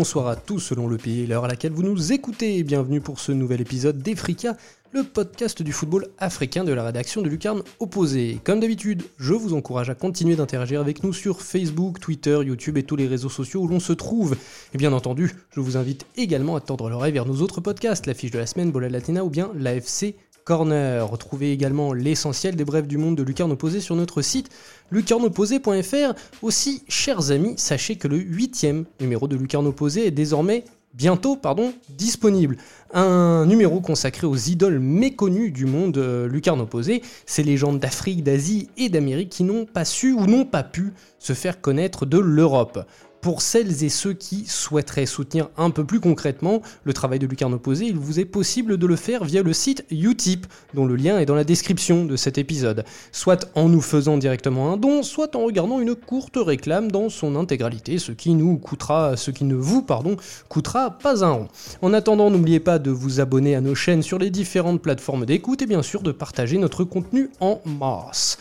[0.00, 2.62] bonsoir à tous selon le pays et l'heure à laquelle vous nous écoutez.
[2.62, 4.56] Bienvenue pour ce nouvel épisode d'Efrica,
[4.92, 8.38] le podcast du football africain de la rédaction de Lucarne Opposé.
[8.42, 12.82] Comme d'habitude, je vous encourage à continuer d'interagir avec nous sur Facebook, Twitter, YouTube et
[12.82, 14.38] tous les réseaux sociaux où l'on se trouve.
[14.72, 18.14] Et bien entendu, je vous invite également à tendre l'oreille vers nos autres podcasts, la
[18.14, 20.14] fiche de la semaine, Bola Latina ou bien l'AFC
[20.44, 21.08] Corner.
[21.08, 24.50] Retrouvez également l'essentiel des brèves du monde de Lucarne Opposé sur notre site
[24.90, 26.14] lucarneopposé.fr.
[26.42, 30.64] Aussi, chers amis, sachez que le huitième numéro de Lucarne Opposé est désormais
[30.94, 32.56] bientôt pardon, disponible.
[32.92, 38.68] Un numéro consacré aux idoles méconnues du monde euh, lucarne opposé, ces légendes d'Afrique, d'Asie
[38.76, 42.84] et d'Amérique qui n'ont pas su ou n'ont pas pu se faire connaître de l'Europe.
[43.20, 47.52] Pour celles et ceux qui souhaiteraient soutenir un peu plus concrètement le travail de Lucarne
[47.52, 51.18] Opposé, il vous est possible de le faire via le site Utip, dont le lien
[51.18, 52.84] est dans la description de cet épisode.
[53.12, 57.36] Soit en nous faisant directement un don, soit en regardant une courte réclame dans son
[57.36, 60.16] intégralité, ce qui nous coûtera, ce qui ne vous, pardon,
[60.48, 61.48] coûtera pas un rond.
[61.82, 65.60] En attendant, n'oubliez pas de vous abonner à nos chaînes sur les différentes plateformes d'écoute
[65.60, 68.38] et bien sûr de partager notre contenu en masse.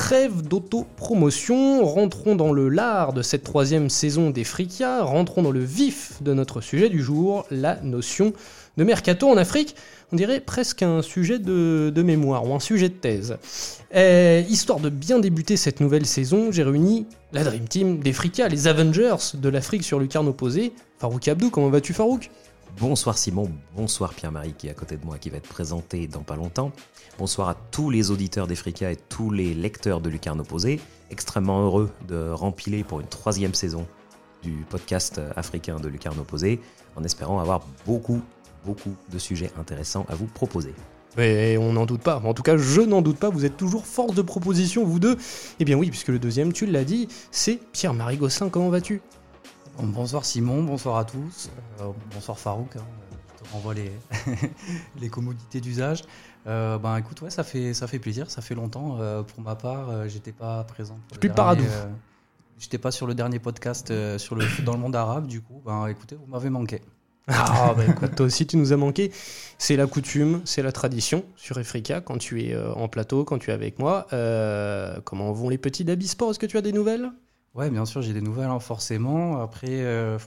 [0.00, 5.62] Trêve d'auto-promotion, rentrons dans le lard de cette troisième saison des Fricas, rentrons dans le
[5.62, 8.32] vif de notre sujet du jour, la notion
[8.78, 9.76] de mercato en Afrique.
[10.10, 13.36] On dirait presque un sujet de, mémoire ou un sujet de thèse.
[13.94, 18.48] Et, histoire de bien débuter cette nouvelle saison, j'ai réuni la Dream Team des Fricas,
[18.48, 20.72] les Avengers de l'Afrique sur Lucarne opposé.
[20.98, 22.30] Farouk Abdou, comment vas-tu Farouk?
[22.78, 26.22] Bonsoir Simon, bonsoir Pierre-Marie qui est à côté de moi, qui va être présenté dans
[26.22, 26.72] pas longtemps.
[27.18, 30.80] Bonsoir à tous les auditeurs d'Efrica et tous les lecteurs de Lucarne Opposé.
[31.10, 33.86] Extrêmement heureux de rempiler pour une troisième saison
[34.42, 36.60] du podcast africain de Lucarne Opposé,
[36.96, 38.22] en espérant avoir beaucoup,
[38.64, 40.74] beaucoup de sujets intéressants à vous proposer.
[41.16, 42.22] Mais on n'en doute pas.
[42.24, 43.30] En tout cas, je n'en doute pas.
[43.30, 45.16] Vous êtes toujours force de proposition, vous deux.
[45.58, 48.48] Eh bien oui, puisque le deuxième, tu l'as dit, c'est Pierre-Marie Gosselin.
[48.48, 49.02] Comment vas-tu?
[49.78, 51.50] Bonsoir Simon, bonsoir à tous.
[51.80, 52.76] Euh, bonsoir Farouk.
[52.76, 52.82] Hein.
[53.38, 53.90] Je te renvoie les,
[55.00, 56.02] les commodités d'usage.
[56.46, 58.98] Euh, ben écoute, ouais, ça fait, ça fait plaisir, ça fait longtemps.
[59.00, 60.98] Euh, pour ma part, j'étais pas présent.
[61.08, 61.64] Pour Plus paradou.
[62.58, 65.86] J'étais pas sur le dernier podcast sur le dans le monde arabe, du coup, ben
[65.86, 66.82] écoutez, vous m'avez manqué.
[67.26, 69.12] Ah, bah écoute, toi aussi tu nous as manqué.
[69.56, 73.50] C'est la coutume, c'est la tradition sur Efrica quand tu es en plateau, quand tu
[73.50, 74.06] es avec moi.
[75.04, 77.10] Comment vont les petits d'Abisport Est-ce que tu as des nouvelles?
[77.54, 79.40] Ouais, bien sûr, j'ai des nouvelles, hein, forcément.
[79.40, 80.18] Après, euh,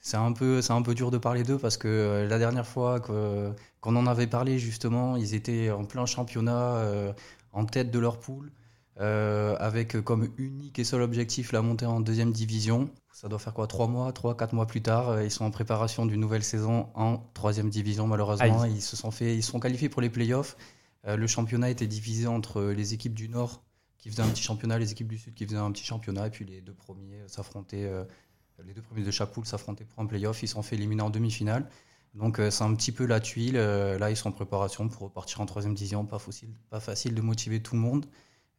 [0.00, 3.00] c'est un peu, un peu dur de parler d'eux parce que euh, la dernière fois
[3.00, 7.12] qu'on en avait parlé, justement, ils étaient en plein championnat, euh,
[7.52, 8.50] en tête de leur poule,
[8.96, 12.88] avec comme unique et seul objectif la montée en deuxième division.
[13.12, 16.06] Ça doit faire quoi, trois mois, trois, quatre mois plus tard, ils sont en préparation
[16.06, 18.06] d'une nouvelle saison en troisième division.
[18.06, 20.56] Malheureusement, ils se sont fait, ils sont qualifiés pour les playoffs.
[21.06, 23.62] Le championnat était divisé entre les équipes du Nord
[23.98, 26.30] qui faisaient un petit championnat, les équipes du Sud qui faisaient un petit championnat, et
[26.30, 28.04] puis les deux premiers euh, s'affrontaient, euh,
[28.64, 30.42] les deux premiers de chaque poule s'affrontaient pour un playoff.
[30.42, 31.68] Ils sont fait éliminer en demi-finale.
[32.14, 33.54] Donc euh, c'est un petit peu la tuile.
[33.54, 36.04] Là, ils sont en préparation pour repartir en troisième division.
[36.04, 38.06] Pas facile, pas facile de motiver tout le monde.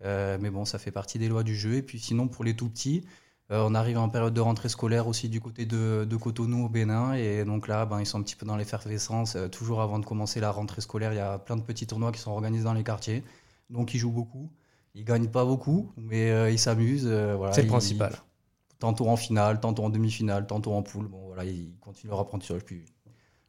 [0.01, 1.75] Mais bon, ça fait partie des lois du jeu.
[1.75, 3.06] Et puis sinon, pour les tout petits,
[3.50, 7.13] on arrive en période de rentrée scolaire aussi du côté de, de Cotonou au Bénin.
[7.13, 9.38] Et donc là, ben, ils sont un petit peu dans l'effervescence.
[9.53, 12.19] Toujours avant de commencer la rentrée scolaire, il y a plein de petits tournois qui
[12.19, 13.24] sont organisés dans les quartiers.
[13.69, 14.51] Donc ils jouent beaucoup.
[14.95, 17.06] Ils gagnent pas beaucoup, mais euh, ils s'amusent.
[17.06, 17.53] euh, voilà.
[17.53, 18.16] C'est le principal.
[18.79, 21.07] tantôt en finale, tantôt en demi-finale, tantôt en poule.
[21.07, 22.61] Bon, voilà, ils continuent leur apprentissage.
[22.63, 22.85] Puis,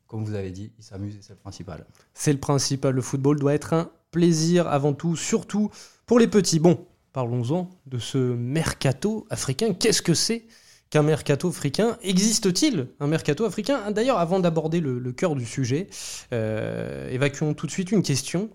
[0.07, 1.87] comme vous avez dit, ils s'amusent et c'est le principal.
[2.15, 2.95] C'est le principal.
[2.95, 5.71] Le football doit être un plaisir avant tout, surtout
[6.07, 6.59] pour les petits.
[6.59, 9.73] Bon, parlons-en de ce mercato africain.
[9.75, 10.47] Qu'est-ce que c'est
[10.91, 11.99] qu'un mercato africain?
[12.03, 13.91] Existe-t-il un mercato africain?
[13.91, 15.89] D'ailleurs, avant d'aborder le, le cœur du sujet,
[16.33, 18.49] euh, évacuons tout de suite une question.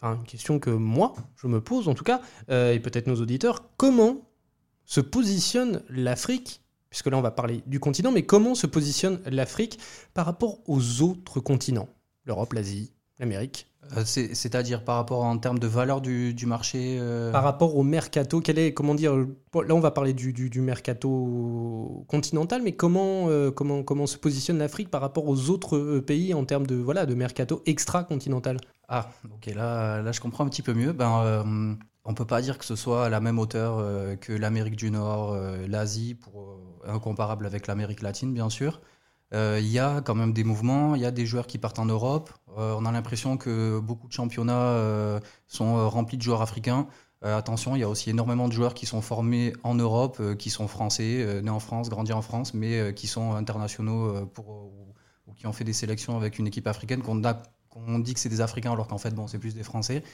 [0.00, 2.20] Enfin, une question que moi, je me pose en tout cas,
[2.50, 3.64] euh, et peut-être nos auditeurs.
[3.76, 4.28] Comment
[4.84, 9.78] se positionne l'Afrique Puisque là, on va parler du continent, mais comment se positionne l'Afrique
[10.14, 11.88] par rapport aux autres continents
[12.24, 13.66] L'Europe, l'Asie, l'Amérique
[13.96, 17.76] Euh, c'est- C'est-à-dire par rapport en termes de valeur du, du marché euh, Par rapport
[17.76, 22.62] au mercato, quel est, comment dire, là on va parler du, du- du mercato continental,
[22.62, 26.66] mais comment, euh, comment, comment se positionne l'Afrique par rapport aux autres pays en termes
[26.66, 28.56] de, voilà, de mercato extra-continental?
[28.88, 30.92] Ah, ok, là, là je comprends un petit peu mieux.
[30.92, 34.90] Ben, on peut pas dire que ce soit à la même hauteur que l'Amérique du
[34.90, 35.36] Nord,
[35.68, 38.80] l'Asie, pour incomparable avec l'Amérique latine, bien sûr.
[39.34, 41.78] Euh, Il y a quand même des mouvements, il y a des joueurs qui partent
[41.78, 42.30] en Europe.
[42.58, 46.86] Euh, on a l'impression que beaucoup de championnats euh, sont remplis de joueurs africains.
[47.22, 50.68] Attention, il y a aussi énormément de joueurs qui sont formés en Europe, qui sont
[50.68, 54.28] français, nés en France, grandis en France, mais qui sont internationaux
[55.26, 58.42] ou, qui ont fait des sélections avec une équipe africaine qu'on dit que c'est des
[58.42, 60.04] Africains alors qu'en fait bon c'est plus des Français.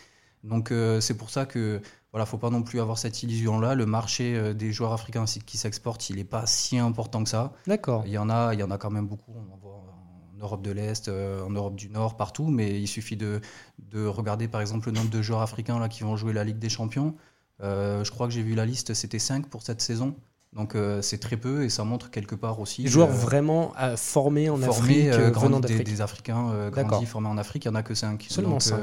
[0.42, 1.82] Donc c'est pour ça que
[2.12, 3.74] voilà, faut pas non plus avoir cette illusion-là.
[3.74, 7.52] Le marché euh, des joueurs africains qui s'exportent, il n'est pas si important que ça.
[7.66, 8.02] D'accord.
[8.06, 9.32] Il y en a, il y en a quand même beaucoup.
[9.34, 12.48] On en voit en Europe de l'Est, euh, en Europe du Nord, partout.
[12.48, 13.40] Mais il suffit de,
[13.78, 16.58] de, regarder par exemple le nombre de joueurs africains là qui vont jouer la Ligue
[16.58, 17.14] des Champions.
[17.60, 20.14] je crois que j'ai vu la liste, c'était 5 pour cette saison.
[20.52, 22.82] Donc c'est très peu et ça montre quelque part aussi.
[22.82, 27.68] Les joueurs vraiment formés en Afrique, venant des, des, Africains grandis, formés en Afrique, il
[27.68, 28.26] n'y en a que 5.
[28.28, 28.78] Seulement 5.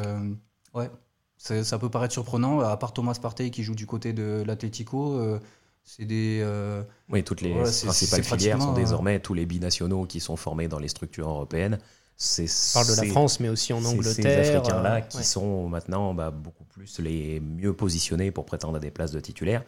[0.73, 0.89] ouais.
[1.39, 5.13] Ça peut paraître surprenant, à part Thomas Partey qui joue du côté de l'Atlético.
[5.13, 5.39] Euh,
[5.85, 6.41] c'est des.
[6.43, 10.79] Euh, oui, toutes les principales filières sont désormais tous les binationaux qui sont formés dans
[10.79, 11.79] les structures européennes.
[12.17, 14.43] C'est, parle de la France, mais aussi en Angleterre.
[14.45, 18.79] Ces Africains-là euh, qui sont maintenant bah, beaucoup plus les mieux positionnés pour prétendre à
[18.81, 19.63] des places de titulaires.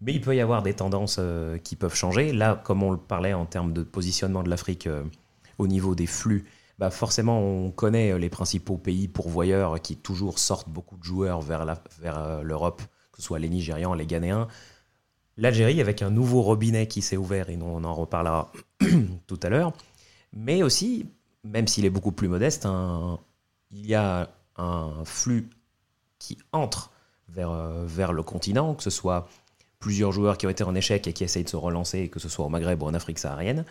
[0.00, 1.20] Mais il peut y avoir des tendances
[1.62, 2.32] qui peuvent changer.
[2.32, 4.88] Là, comme on le parlait en termes de positionnement de l'Afrique
[5.58, 6.44] au niveau des flux,
[6.78, 11.40] bah forcément, on connaît euh, les principaux pays pourvoyeurs qui toujours sortent beaucoup de joueurs
[11.40, 11.66] vers
[12.04, 12.82] euh, l'Europe,
[13.12, 14.48] que ce soit les Nigérians, les Ghanéens.
[15.38, 18.52] L'Algérie, avec un nouveau robinet qui s'est ouvert, et on en reparlera
[19.26, 19.72] tout à l'heure.
[20.32, 21.06] Mais aussi,
[21.44, 22.66] même s'il est beaucoup plus modeste,
[23.70, 25.48] il y a un flux
[26.18, 26.90] qui entre
[27.28, 29.28] vers, euh, vers le continent, que ce soit
[29.78, 32.28] plusieurs joueurs qui ont été en échec et qui essayent de se relancer, que ce
[32.28, 33.64] soit au Maghreb ou en Afrique saharienne,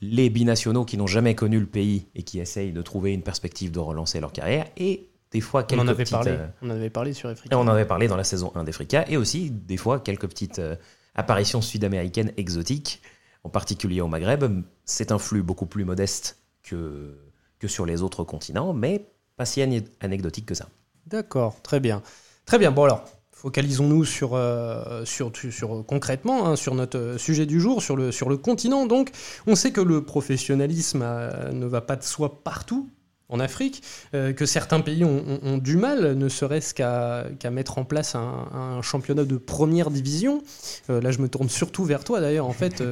[0.00, 3.70] les binationaux qui n'ont jamais connu le pays et qui essayent de trouver une perspective
[3.70, 6.66] de relancer leur carrière, et des fois quelques on en avait petites, parlé, euh, on
[6.66, 7.56] en avait parlé sur Africa.
[7.56, 10.58] On en avait parlé dans la saison 1 d'Africa, et aussi des fois quelques petites
[10.58, 10.76] euh,
[11.14, 13.00] apparitions sud-américaines exotiques,
[13.44, 14.44] en particulier au Maghreb.
[14.84, 17.16] C'est un flux beaucoup plus modeste que,
[17.58, 19.06] que sur les autres continents, mais
[19.36, 19.62] pas si
[20.00, 20.68] anecdotique que ça.
[21.06, 22.02] D'accord, très bien.
[22.44, 23.04] Très bien, bon alors,
[23.42, 28.36] focalisons-nous sur, euh, sur, sur, concrètement hein, sur notre euh, sujet du jour, sur le,
[28.36, 28.86] continent.
[28.86, 29.10] Donc,
[29.48, 32.88] on sait que le professionnalisme euh, ne va pas de soi partout
[33.28, 38.82] en Afrique, que certains pays ont, du mal, ne serait-ce qu'à mettre en place un,
[38.82, 40.42] championnat de première division.
[40.90, 42.82] là, je me tourne surtout vers toi, d'ailleurs, en fait,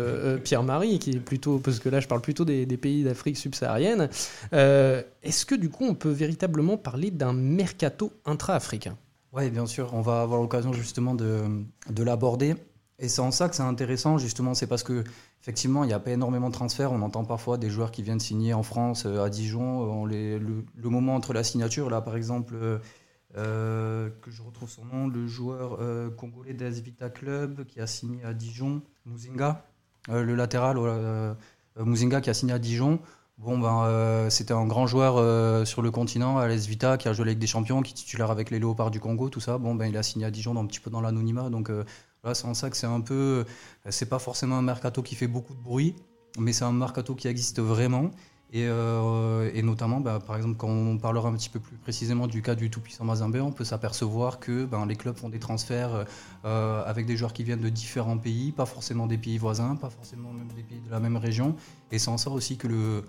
[0.42, 4.08] Pierre-Marie, qui est plutôt, parce que là, je parle plutôt des pays d'Afrique subsaharienne.
[4.52, 8.96] Est-ce que, du coup, on peut véritablement parler d'un mercato intra-africain?
[9.32, 12.56] Oui, bien sûr, on va avoir l'occasion justement de, de l'aborder.
[12.98, 15.04] Et c'est en ça que c'est intéressant, justement, c'est parce que
[15.40, 16.92] effectivement, il n'y a pas énormément de transferts.
[16.92, 19.62] On entend parfois des joueurs qui viennent signer en France, euh, à Dijon.
[19.62, 22.54] On les, le, moment entre la signature, là, par exemple,
[23.36, 27.86] euh, que je retrouve son nom, le joueur euh, congolais d'AS Vita Club qui a
[27.86, 29.64] signé à Dijon, Muzinga,
[30.08, 30.76] le latéral,
[31.78, 33.00] Muzinga qui a signé à Dijon.
[33.40, 37.14] Bon, ben, euh, c'était un grand joueur euh, sur le continent, Alex Vita, qui a
[37.14, 39.56] joué avec des champions, qui est titulaire avec les Léopards du Congo, tout ça.
[39.56, 41.48] Bon, ben, il a signé à Dijon, un petit peu dans l'anonymat.
[41.48, 41.84] Donc, euh,
[42.22, 43.46] là, c'est en ça que c'est un peu.
[43.88, 45.96] C'est pas forcément un mercato qui fait beaucoup de bruit,
[46.38, 48.10] mais c'est un mercato qui existe vraiment.
[48.52, 48.66] Et,
[49.62, 52.68] notamment, ben, par exemple, quand on parlera un petit peu plus précisément du cas du
[52.68, 56.04] tout-puissant Mazembe, on peut s'apercevoir que ben, les clubs font des transferts
[56.44, 60.30] avec des joueurs qui viennent de différents pays, pas forcément des pays voisins, pas forcément
[60.32, 61.54] même des pays de la même région.
[61.90, 63.04] Et c'est en ça aussi que le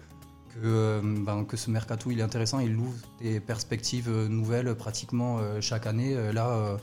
[0.54, 4.76] que, euh, ben, que ce mercato il est intéressant, il ouvre des perspectives euh, nouvelles
[4.76, 6.16] pratiquement euh, chaque année.
[6.34, 6.78] Là,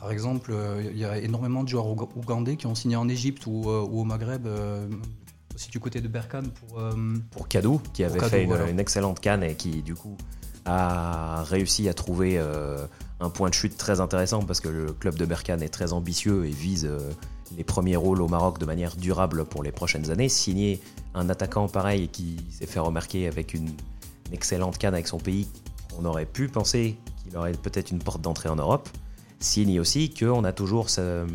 [0.00, 0.54] par exemple,
[0.90, 4.46] il y a énormément de joueurs ougandais qui ont signé en Égypte ou, au Maghreb
[5.54, 6.82] aussi du côté de Berkane pour
[7.30, 10.16] pour Kadou qui avait fait une, excellente canne et qui du coup
[10.66, 12.38] a réussi à trouver
[13.20, 16.44] un point de chute très intéressant parce que le club de Berkane est très ambitieux
[16.44, 16.90] et vise
[17.56, 20.28] les premiers rôles au Maroc de manière durable pour les prochaines années.
[20.28, 20.80] Signer
[21.14, 23.70] un attaquant pareil qui s'est fait remarquer avec une,
[24.32, 25.48] excellente canne avec son pays,
[25.98, 28.88] on aurait pu penser qu'il aurait peut-être une porte d'entrée en Europe.
[29.38, 31.26] Signe aussi qu'on a toujours ce,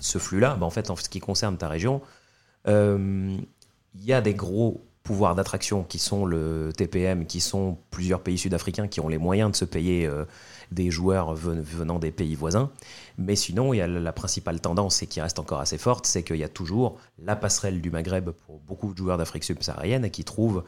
[0.00, 0.56] flux-là.
[0.56, 2.00] Ben, en fait, en ce qui concerne ta région,
[2.66, 3.36] euh,
[3.94, 8.36] il y a des gros pouvoirs d'attraction qui sont le TPM, qui sont plusieurs pays
[8.36, 10.26] sud-africains qui ont les moyens de se payer euh,
[10.70, 12.70] des joueurs venant des pays voisins.
[13.16, 16.22] Mais sinon, il y a la principale tendance, et qui reste encore assez forte, c'est
[16.22, 20.24] qu'il y a toujours la passerelle du Maghreb pour beaucoup de joueurs d'Afrique subsaharienne qui
[20.24, 20.62] trouvent,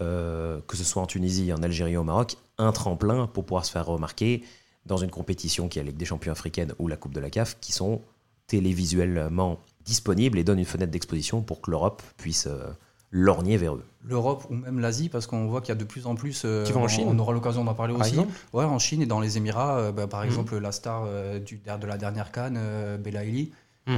[0.00, 3.72] euh, que ce soit en Tunisie, en Algérie au Maroc, un tremplin pour pouvoir se
[3.72, 4.44] faire remarquer
[4.86, 7.58] dans une compétition qui est la des champions africaine ou la Coupe de la CAF,
[7.60, 8.00] qui sont
[8.46, 12.46] télévisuellement disponibles et donnent une fenêtre d'exposition pour que l'Europe puisse...
[12.46, 12.70] Euh,
[13.12, 13.84] lorgner vers eux.
[14.04, 16.42] L'Europe ou même l'Asie, parce qu'on voit qu'il y a de plus en plus.
[16.44, 18.16] Euh, qui vont en Chine On aura l'occasion d'en parler aussi.
[18.52, 20.26] Ouais, en Chine et dans les Émirats, euh, bah, par mhm.
[20.26, 22.58] exemple, la star euh, du, de la dernière Cannes,
[22.98, 23.52] Belaïli,
[23.86, 23.96] mhm.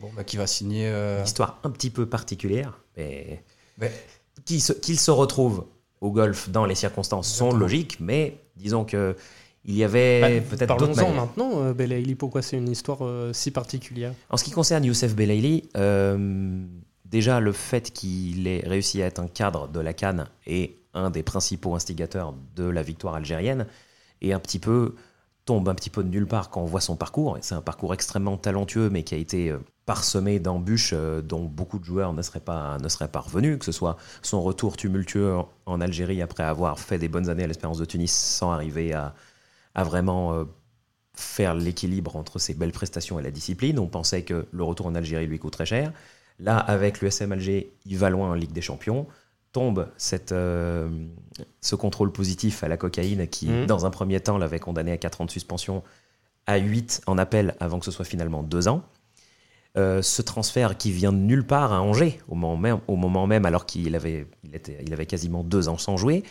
[0.00, 0.88] bon, bah, qui va signer.
[0.88, 3.42] Une histoire un petit peu particulière, mais.
[4.46, 5.66] Qu'il se, se retrouve
[6.00, 9.16] au golf dans les circonstances sont logiques, mais disons que.
[9.66, 13.00] Il y avait bah, peut-être d'autres Parlons-en maintenant, Belaïli, pourquoi c'est une histoire
[13.34, 14.14] si particulière?
[14.30, 15.68] En ce qui concerne Youssef Belaïli,
[17.10, 21.10] Déjà, le fait qu'il ait réussi à être un cadre de la Cannes et un
[21.10, 23.66] des principaux instigateurs de la victoire algérienne
[24.22, 24.94] est un petit peu
[25.44, 27.36] tombe un petit peu de nulle part quand on voit son parcours.
[27.40, 29.52] C'est un parcours extrêmement talentueux, mais qui a été
[29.86, 33.72] parsemé d'embûches dont beaucoup de joueurs ne seraient, pas, ne seraient pas revenus, que ce
[33.72, 37.84] soit son retour tumultueux en Algérie après avoir fait des bonnes années à l'Espérance de
[37.86, 39.14] Tunis sans arriver à,
[39.74, 40.44] à vraiment
[41.14, 43.80] faire l'équilibre entre ses belles prestations et la discipline.
[43.80, 45.92] On pensait que le retour en Algérie lui coûte très cher.
[46.40, 49.06] Là, avec l'USM Alger, il va loin en Ligue des Champions.
[49.52, 50.88] Tombe cette, euh,
[51.60, 53.66] ce contrôle positif à la cocaïne qui, mmh.
[53.66, 55.82] dans un premier temps, l'avait condamné à 4 ans de suspension,
[56.46, 58.82] à 8 en appel avant que ce soit finalement 2 ans.
[59.76, 63.26] Euh, ce transfert qui vient de nulle part à Angers, au moment même, au moment
[63.26, 66.24] même alors qu'il avait, il était, il avait quasiment 2 ans sans jouer.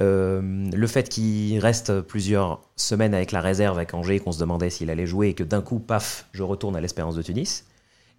[0.00, 4.70] Euh, le fait qu'il reste plusieurs semaines avec la réserve avec Angers, qu'on se demandait
[4.70, 7.64] s'il allait jouer, et que d'un coup, paf, je retourne à l'Espérance de Tunis.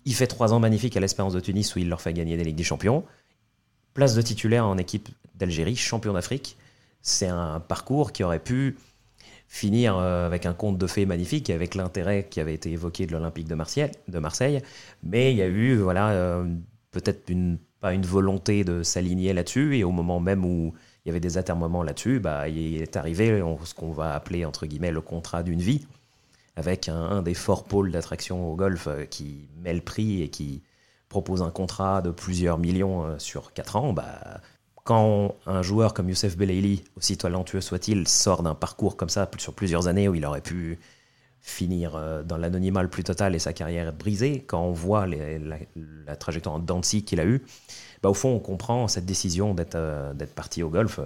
[0.06, 2.44] Il fait trois ans magnifiques à l'Espérance de Tunis où il leur fait gagner des
[2.44, 3.04] Ligues des Champions.
[3.94, 6.58] Place de titulaire en équipe d'Algérie, champion d'Afrique.
[7.02, 8.78] C'est un parcours qui aurait pu
[9.48, 13.12] finir euh, avec un conte de fées magnifique, avec l'intérêt qui avait été évoqué de
[13.12, 14.62] l'Olympique de Marseille.
[15.04, 16.46] Mais il y a eu, voilà, euh,
[16.92, 17.32] peut-être
[17.80, 19.78] pas une volonté de s'aligner là-dessus.
[19.78, 20.74] Et au moment même où
[21.06, 24.66] il y avait des atermoiements là-dessus, bah, il est arrivé ce qu'on va appeler entre
[24.66, 25.86] guillemets le contrat d'une vie,
[26.56, 30.62] avec un, des forts pôles d'attraction au golf euh, qui met le prix et qui
[31.10, 33.94] propose un contrat de plusieurs millions euh, sur 4 ans.
[33.94, 34.42] Bah,
[34.84, 39.54] quand un joueur comme Youssef Belaili, aussi talentueux soit-il, sort d'un parcours comme ça sur
[39.54, 40.80] plusieurs années où il aurait pu
[41.42, 46.16] finir euh, dans l'anonymat le plus total et sa carrière brisée, quand on voit la,
[46.18, 47.44] trajectoire en Dancy qu'il a eue,
[48.04, 51.00] bah, au fond, on comprend cette décision d'être parti au golf,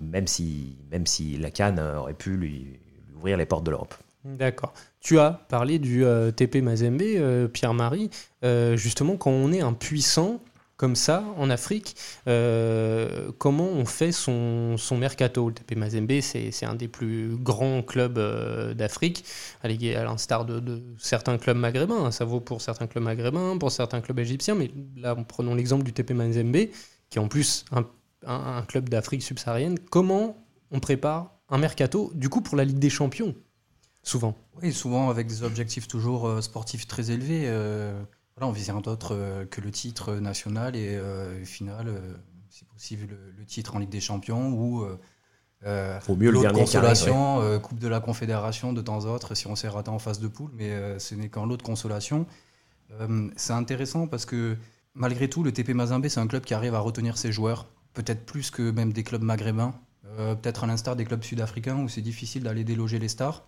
[0.00, 2.80] même, si, même si la Cannes aurait pu lui,
[3.16, 3.94] ouvrir les portes de l'Europe.
[4.24, 4.74] D'accord.
[5.00, 8.10] Tu as parlé du euh, TP Mazembe, Pierre-Marie.
[8.42, 10.40] justement, quand on est un puissant,
[10.80, 11.94] comme ça en Afrique.
[12.26, 15.48] Euh, comment on fait son, mercato?
[15.50, 19.26] Le TP Mazembe, c'est un des plus grands clubs euh, d'Afrique,
[19.62, 22.10] à l'instar de, certains clubs maghrébins.
[22.12, 25.92] Ça vaut pour certains clubs maghrébins, pour certains clubs égyptiens, mais là, prenons l'exemple du
[25.92, 26.70] TP Mazembe,
[27.10, 27.84] qui est en plus un,
[28.26, 29.78] un club d'Afrique subsaharienne.
[29.90, 33.34] Comment on prépare un mercato, du coup, pour la Ligue des Champions?
[34.02, 34.36] Souvent.
[34.62, 37.46] Oui, souvent avec des objectifs toujours euh, sportifs très élevés
[38.46, 42.14] on vise rien d'autre euh, que le titre national et euh, au final, euh,
[42.48, 44.84] si possible, le, titre en Ligue des Champions ou
[46.00, 49.68] Faut mieux le consolation, Coupe de la Confédération de temps en autre si on s'est
[49.68, 52.26] raté en phase de poule, mais ce n'est qu'en lot de consolation.
[53.36, 54.56] c'est intéressant parce que
[54.94, 58.24] malgré tout, le TP Mazembe, c'est un club qui arrive à retenir ses joueurs, peut-être
[58.26, 59.74] plus que même des clubs maghrébins,
[60.16, 63.44] peut-être à l'instar des clubs sud-africains où c'est difficile d'aller déloger les stars.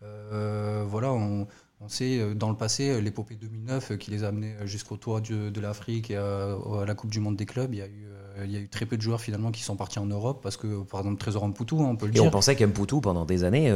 [0.00, 1.46] Voilà, on,
[1.80, 4.96] on sait, euh, dans le passé, euh, l'épopée 2009 euh, qui les a amenés jusqu'au
[4.96, 8.06] tour de, l'Afrique et à, la Coupe du Monde des clubs, il y, a eu,
[8.44, 10.56] il y a eu très peu de joueurs finalement qui sont partis en Europe parce
[10.56, 12.24] que, par exemple, Trésor Mpoutou, hein, on peut le et dire.
[12.24, 13.70] Et on pensait qu'Mpoutou, pendant des années,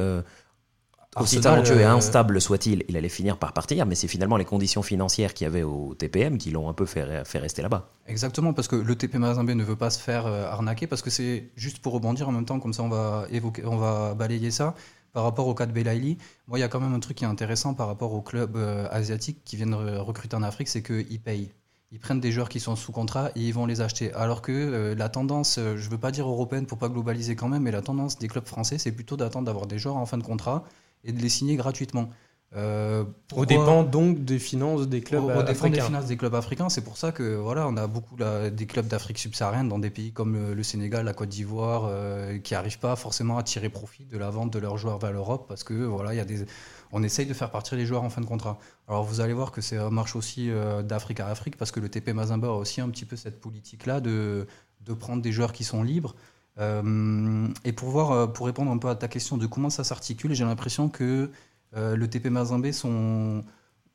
[1.16, 4.82] aussi talentueux et instable soit-il, il allait finir par partir, mais c'est finalement les conditions
[4.82, 7.90] financières qu'il y avait au TPM qui l'ont un peu fait, fait rester là-bas.
[8.06, 11.50] Exactement, parce que le TP Mazembe ne veut pas se faire arnaquer, parce que c'est
[11.56, 14.74] juste pour rebondir en même temps, comme ça on va, évoquer, on va balayer ça
[15.12, 17.25] par rapport au cas de Belaïli, moi, il y a quand même un truc qui
[17.25, 21.21] est intéressant par rapport aux clubs euh, asiatiques qui viennent recruter en Afrique, c'est qu'ils
[21.21, 21.50] payent.
[21.93, 24.12] Ils prennent des joueurs qui sont sous contrat et ils vont les acheter.
[24.14, 27.35] Alors que euh, la tendance, euh, je ne veux pas dire européenne pour pas globaliser
[27.35, 30.07] quand même, mais la tendance des clubs français, c'est plutôt d'attendre d'avoir des joueurs en
[30.07, 30.64] fin de contrat
[31.02, 32.09] et de les signer gratuitement.
[32.57, 33.04] Euh,
[33.37, 35.69] au dépend donc des finances des clubs au, africains.
[35.69, 36.69] des finances des clubs africains.
[36.69, 40.12] C'est pour ça que voilà, on a beaucoup des clubs d'Afrique subsaharienne dans des pays
[40.12, 44.19] comme le, Sénégal, la Côte d'Ivoire, euh, qui n'arrivent pas forcément à tirer profit de
[44.19, 46.45] la vente de leurs joueurs vers l'Europe parce que voilà, il y a des,
[46.90, 48.59] on essaye de faire partir les joueurs en fin de contrat.
[48.88, 51.88] Alors vous allez voir que ça marche aussi euh, d'Afrique à Afrique parce que le
[51.88, 54.49] TP Mazembe a aussi un petit peu cette politique-là de,
[54.80, 56.16] de prendre des joueurs qui sont libres.
[56.59, 60.45] et pour voir, pour répondre un peu à ta question de comment ça s'articule, j'ai
[60.45, 61.30] l'impression que
[61.76, 63.44] euh, le TP Mazembe, son...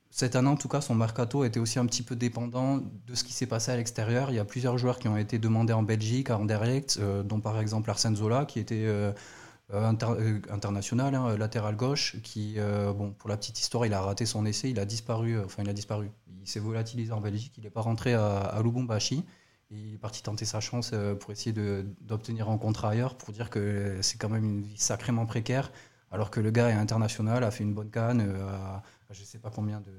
[0.10, 3.24] cette année en tout cas, son mercato était aussi un petit peu dépendant de ce
[3.24, 4.30] qui s'est passé à l'extérieur.
[4.30, 7.40] Il y a plusieurs joueurs qui ont été demandés en Belgique, à Anderlecht, euh, dont
[7.40, 9.12] par exemple Arsène Zola, qui était euh,
[9.72, 12.58] international, hein, latéral gauche, qui,
[12.96, 15.70] bon, pour la petite histoire, il a raté son essai, il a disparu, enfin il
[15.70, 16.12] a disparu.
[16.42, 19.24] Il s'est volatilisé en Belgique, il n'est pas rentré à Lubumbashi.
[19.72, 21.52] Il est parti tenter sa chance pour essayer
[22.02, 25.72] d'obtenir un contrat ailleurs, pour dire que c'est quand même une vie sacrément précaire
[26.16, 28.82] alors que le gars est international, a fait une bonne canne, euh, a,
[29.12, 29.92] je ne sais pas combien de,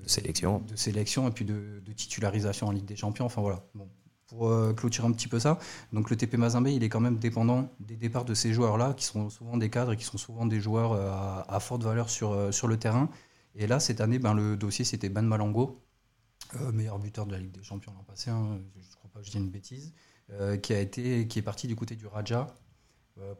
[0.00, 0.60] de, sélection.
[0.60, 3.26] de, sélection et puis de, titularisation en Ligue des Champions.
[3.26, 3.62] Enfin voilà.
[3.74, 3.86] Bon,
[4.28, 5.58] pour euh, clôturer un petit peu ça,
[5.92, 9.04] donc le TP Mazembe, il est quand même dépendant des départs de ces joueurs-là, qui
[9.04, 12.52] sont souvent des cadres et qui sont souvent des joueurs euh, à, forte valeur sur,
[12.52, 13.10] sur le terrain.
[13.54, 15.82] Et là, cette année, ben, le dossier, c'était Ben Malango,
[16.72, 19.26] meilleur buteur de la Ligue des Champions l'an passé, hein, je ne crois pas que
[19.26, 19.92] je dis une bêtise,
[20.62, 22.46] qui, a été, qui est parti du côté du Raja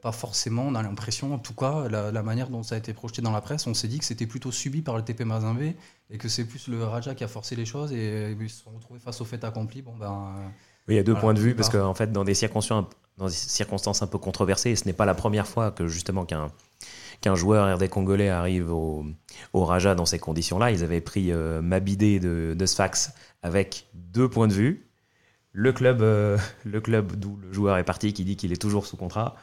[0.00, 3.22] pas forcément, on a l'impression, en tout cas, la, manière dont ça a été projeté
[3.22, 5.74] dans la presse, on s'est dit que c'était plutôt subi par le TP Mazembe
[6.10, 8.70] et que c'est plus le Raja qui a forcé les choses et ils se sont
[8.70, 9.82] retrouvés face au fait accompli.
[9.82, 10.34] Bon, ben,
[10.88, 12.86] oui, il y a deux points de vue parce qu'en en fait, dans des circonstances,
[13.16, 16.48] dans des circonstances un peu controversées, ce n'est pas la première fois que justement qu'un
[17.20, 19.06] qu'un joueur RD congolais arrive au,
[19.52, 20.72] au Raja dans ces conditions-là.
[20.72, 23.12] Ils avaient pris euh, Mabidé de, de Sfax
[23.42, 24.90] avec deux points de vue.
[25.52, 28.86] Le club, euh, le club d'où le joueur est parti qui dit qu'il est toujours
[28.86, 29.36] sous contrat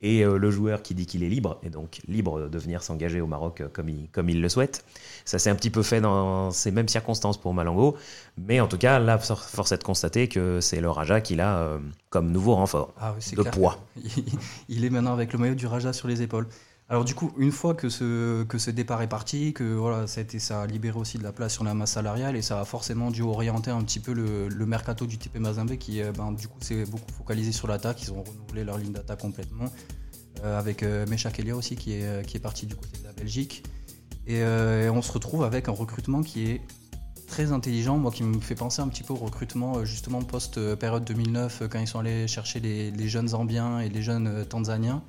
[0.00, 3.20] et euh, le joueur qui dit qu'il est libre, et donc libre de venir s'engager
[3.20, 4.84] au Maroc euh, comme il, comme il le souhaite.
[5.24, 7.96] Ça s'est un petit peu fait dans ces mêmes circonstances pour Malango,
[8.36, 11.58] mais en tout cas, là, force est de constater que c'est le Raja qu'il a
[11.58, 11.78] euh,
[12.10, 13.78] comme nouveau renfort ah de poids.
[14.68, 16.46] Il est maintenant avec le maillot du Raja sur les épaules.
[16.90, 20.98] Alors du coup, une fois que ce, départ est parti, que voilà, ça a, libéré
[20.98, 23.82] aussi de la place sur la masse salariale et ça a forcément dû orienter un
[23.82, 27.52] petit peu le, mercato du TP Mazembe qui euh, ben, du coup s'est beaucoup focalisé
[27.52, 28.02] sur l'attaque.
[28.02, 29.66] Ils ont renouvelé leur ligne d'attaque complètement
[30.44, 33.64] euh, avec euh, Meshak aussi qui est, qui est parti du côté de la Belgique.
[34.26, 36.62] Et, on se retrouve avec un recrutement qui est
[37.26, 41.64] très intelligent, moi qui me fait penser un petit peu au recrutement justement post-période 2009
[41.70, 45.02] quand ils sont allés chercher les jeunes Zambiens et les jeunes Tanzaniens.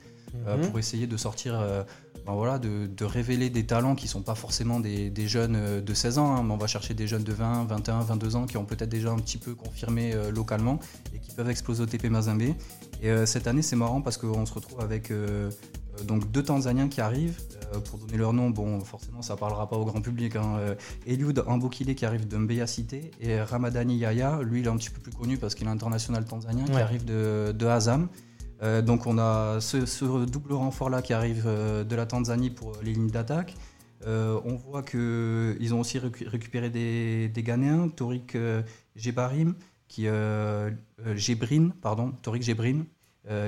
[0.48, 0.68] Euh, mhm.
[0.68, 1.84] pour essayer de sortir, euh,
[2.26, 5.94] ben voilà, de, révéler des talents qui ne sont pas forcément des, jeunes euh, de
[5.94, 8.58] 16 ans, hein, mais on va chercher des jeunes de 20, 21, 22 ans qui
[8.58, 10.80] ont peut-être déjà un petit peu confirmé localement
[11.14, 12.54] et qui peuvent exploser au TP Mazembe.
[13.02, 15.12] Et cette année, c'est marrant parce qu'on se retrouve avec
[16.06, 17.40] donc deux Tanzaniens qui arrivent.
[17.86, 20.36] pour donner leur nom, bon, forcément, ça parlera pas au grand public.
[20.36, 20.76] Hein.
[21.06, 24.90] Eliud Ambokile qui arrive de Mbeya Cité et Ramadani Yaya, lui, il est un petit
[24.90, 28.10] peu plus connu parce qu'il est international tanzanien qui arrive de, de Azam.
[28.62, 32.94] Euh, donc on a ce, double renfort-là qui arrive euh, de la Tanzanie pour les
[32.94, 33.56] lignes d'attaque.
[34.06, 38.38] Euh, on voit qu'ils ont aussi récupéré des, des Ghanéens, Torik
[38.96, 39.56] Jebarim,
[39.88, 40.08] qui,
[41.16, 42.86] Gebrin, pardon, Torik Gebrin,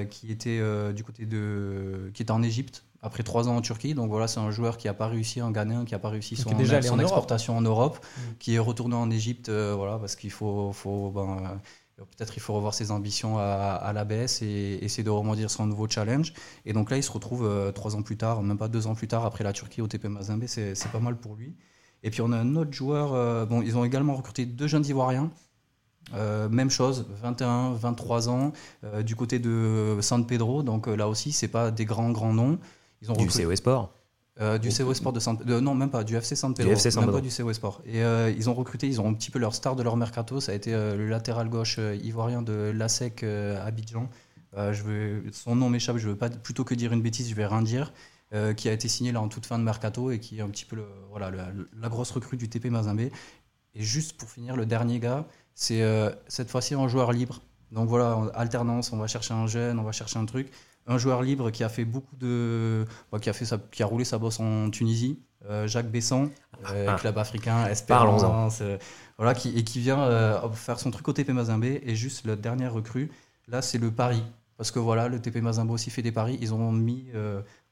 [0.09, 0.61] qui était
[0.93, 3.93] du côté de, qui était en Égypte après trois ans en Turquie.
[3.93, 6.35] Donc voilà, c'est un joueur qui n'a pas réussi, un Ghanéen qui n'a pas réussi
[6.35, 6.49] son,
[6.81, 8.19] son exportation en Europe, mmh.
[8.39, 11.61] qui est retourné en Égypte, voilà, parce qu'il faut, faut ben,
[12.05, 15.67] Peut-être il faut revoir ses ambitions à, la baisse et essayer de rebondir sur un
[15.67, 16.33] nouveau challenge.
[16.65, 18.95] Et donc là, il se retrouve euh, trois ans plus tard, même pas deux ans
[18.95, 20.45] plus tard, après la Turquie au TP Mazembe.
[20.47, 21.55] C'est pas mal pour lui.
[22.03, 23.13] Et puis on a un autre joueur.
[23.13, 25.31] Euh, bon, ils ont également recruté deux jeunes Ivoiriens.
[26.15, 28.51] Euh, même chose, 21, 23 ans,
[29.05, 30.63] du côté de San Pedro.
[30.63, 32.59] Donc là aussi, c'est pas des grands grands noms.
[33.01, 33.55] Ils ont du recruté...
[33.55, 33.93] Sport.
[34.39, 37.21] Euh, du CO Sport de Saint non même pas du FC Saint Pedro, même pas
[37.21, 37.81] du CO Sport.
[37.85, 40.39] Et euh, ils ont recruté, ils ont un petit peu leur star de leur mercato,
[40.39, 44.09] ça a été euh, le latéral gauche ivoirien de l'ASEC Abidjan.
[44.55, 47.45] je veux, son nom m'échappe, je veux pas plutôt que dire une bêtise, je vais
[47.45, 47.91] rien dire.
[48.55, 50.65] qui a été signé là en toute fin de mercato et qui est un petit
[50.65, 53.09] peu le, voilà la grosse recrue du TP Mazembe.
[53.73, 55.83] Et juste pour finir, le dernier gars, c'est
[56.29, 57.41] cette fois-ci un joueur libre.
[57.73, 60.51] Donc voilà, alternance, on va chercher un jeune, on va chercher un truc
[60.87, 62.85] un joueur libre qui a fait beaucoup de,
[63.21, 66.29] qui a fait qui a roulé sa bosse en Tunisie, euh, Jacques Besson,
[66.71, 66.95] euh, ah.
[66.95, 68.77] club africain, Espérance, euh,
[69.17, 70.07] voilà, qui, et qui vient
[70.53, 71.63] faire son truc au TP Mazembe.
[71.63, 73.11] Et juste la dernière recrue,
[73.47, 74.23] là, c'est le Paris,
[74.57, 76.37] parce que voilà, le TP Mazembe aussi fait des paris.
[76.41, 77.07] Ils ont mis,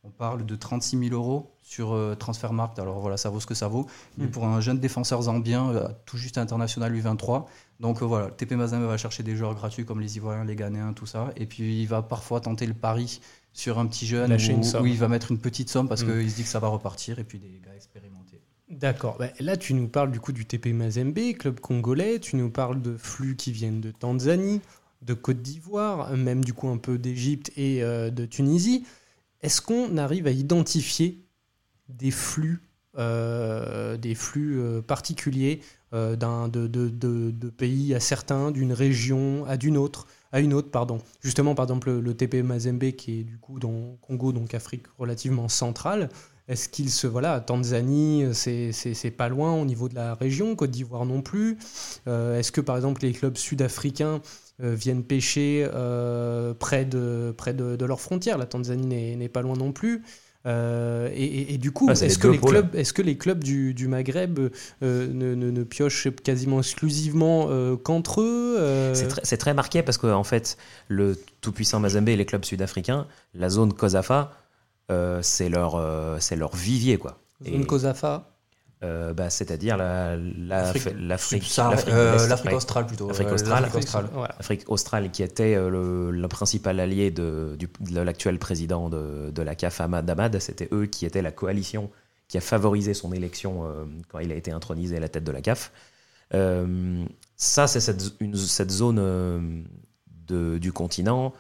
[0.04, 2.80] on parle de 36 000 euros sur Transfermarkt.
[2.80, 3.86] Alors voilà, ça vaut ce que ça vaut.
[4.18, 4.32] Mais hmm.
[4.32, 7.46] pour un jeune défenseur zambien, tout juste international U23.
[7.80, 10.94] Donc euh, voilà, TP Mazembe va chercher des joueurs gratuits comme les Ivoiriens, les Ghanéens,
[10.94, 11.32] tout ça.
[11.38, 13.22] Et puis il va parfois tenter le pari
[13.54, 16.08] sur un petit jeune où, il va mettre une petite somme parce mm.
[16.08, 17.20] qu'il se dit que ça va repartir.
[17.20, 18.42] Et puis des gars expérimentés.
[18.70, 19.18] D'accord.
[19.18, 22.20] Bah, là, tu nous parles du coup du TP Mazembe, club congolais.
[22.20, 24.62] Tu nous parles de flux qui viennent de Tanzanie,
[25.02, 28.86] de Côte d'Ivoire, même du coup un peu d'Égypte et euh, de Tunisie.
[29.42, 31.24] Est-ce qu'on arrive à identifier
[31.88, 32.62] des flux,
[32.98, 35.62] euh, flux particuliers
[35.94, 41.00] euh, de, pays à certains, d'une région à une autre, pardon.
[41.22, 45.48] Justement, par exemple, le, TP Mazembe qui est du coup dans Congo, donc Afrique relativement
[45.48, 46.10] centrale.
[46.48, 51.06] Est-ce qu'il se voilà, Tanzanie, c'est pas loin au niveau de la région, Côte d'Ivoire
[51.06, 51.58] non plus.
[52.08, 54.20] Euh, est-ce que par exemple les clubs sud-africains euh,
[54.60, 55.68] viennent pêcher
[56.60, 60.04] près de près de, de leurs frontières La Tanzanie n'est pas loin non plus.
[60.46, 63.88] Euh, et, du coup, ah, est-ce que, les clubs, est que les clubs du, du
[63.88, 68.94] Maghreb euh, ne, ne, piochent quasiment exclusivement euh, qu'entre eux
[69.24, 73.50] C'est très, marqué parce qu'en en fait, le tout-puissant Mazembe et les clubs sud-africains, la
[73.50, 74.32] zone COSAFA,
[75.22, 76.98] c'est leur, leur vivier.
[76.98, 77.20] Quoi.
[77.46, 78.39] Zone COSAFA
[78.84, 83.08] euh, bah, c'est-à-dire l'Afrique l'Afrique australe plutôt.
[83.08, 87.58] L'Afrique australe, qui était euh, le, principal allié de,
[87.92, 90.40] l'actuel président de, la CAF, Ahmad Ahmad.
[90.40, 91.90] C'était eux qui étaient la coalition
[92.28, 95.32] qui a favorisé son élection euh, quand il a été intronisé à la tête de
[95.32, 95.72] la CAF.
[96.32, 98.04] ça, c'est cette,
[98.36, 99.66] cette, zone
[100.30, 101.34] du continent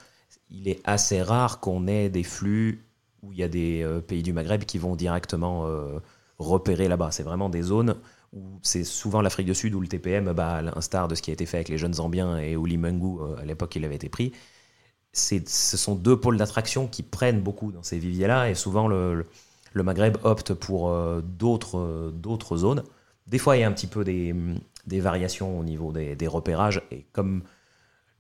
[0.50, 2.84] il est assez rare qu'on ait des flux
[3.22, 6.00] où il y a des euh, pays du Maghreb qui vont directement euh,
[6.40, 7.12] repérer là-bas.
[7.12, 7.96] C'est vraiment des zones
[8.34, 11.32] où c'est souvent l'Afrique du Sud où le TPM, bah, à l'instar de ce qui
[11.32, 13.96] a été fait avec les jeunes Zambiens et Ouli Mengu euh, à l'époque il avait
[13.96, 14.32] été pris,
[15.12, 15.38] ce
[15.78, 19.26] sont deux pôles d'attraction qui prennent beaucoup dans ces viviers-là et souvent le,
[19.74, 22.84] Maghreb opte pour d'autres d'autres zones.
[23.26, 24.36] Des fois il y a un petit peu des,
[24.86, 27.42] des variations au niveau des, repérages et comme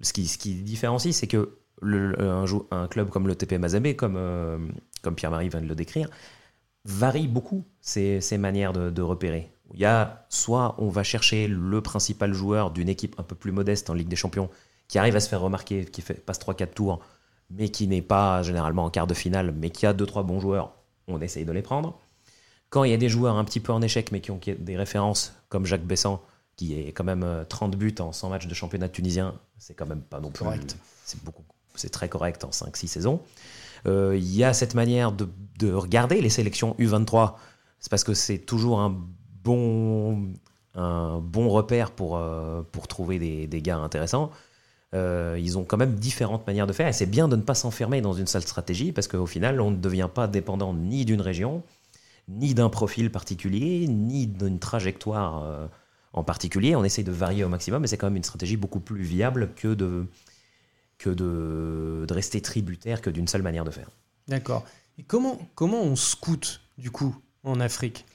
[0.01, 4.57] ce qui, ce qui différencie c'est que un, club comme le TP Mazembe, comme, euh,
[5.01, 6.09] comme Pierre-Marie vient de le décrire,
[6.85, 9.51] varie beaucoup ses, ses manières de, de, repérer.
[9.73, 13.51] Il y a soit on va chercher le principal joueur d'une équipe un peu plus
[13.51, 14.49] modeste en Ligue des Champions,
[14.87, 16.99] qui arrive à se faire remarquer, qui fait, passe 3-4 tours,
[17.51, 20.73] mais qui n'est pas généralement en quart de finale, mais qui a 2-3 bons joueurs,
[21.07, 21.99] on essaye de les prendre.
[22.69, 24.77] Quand il y a des joueurs un petit peu en échec, mais qui ont des
[24.77, 26.19] références, comme Jacques Bessan,
[26.55, 29.87] qui est quand même 30 euh, buts en 100 matchs de championnat tunisien, c'est quand
[29.87, 30.43] même pas non plus.
[30.43, 30.77] Correct.
[31.05, 31.43] C'est beaucoup
[31.79, 33.21] c'est très correct en 5-6 saisons.
[33.87, 35.27] Euh, il y a cette manière de,
[35.59, 37.35] de, regarder les sélections U23.
[37.79, 38.97] C'est parce que c'est toujours un
[39.43, 40.33] bon,
[41.49, 44.31] repère pour, euh, pour trouver des, des, gars intéressants.
[44.95, 47.53] Euh, ils ont quand même différentes manières de faire et c'est bien de ne pas
[47.53, 51.21] s'enfermer dans une seule stratégie parce qu'au final, on ne devient pas dépendant ni d'une
[51.21, 51.63] région,
[52.27, 55.69] ni d'un profil particulier, ni d'une trajectoire
[56.13, 56.75] en particulier.
[56.75, 59.51] On essaye de varier au maximum, mais c'est quand même une stratégie beaucoup plus viable
[59.55, 60.07] que de,
[60.99, 63.89] que de, de rester tributaire que d'une seule manière de faire.
[64.27, 64.63] D'accord.
[64.99, 68.05] Et comment, comment on scoute, du coup, en Afrique?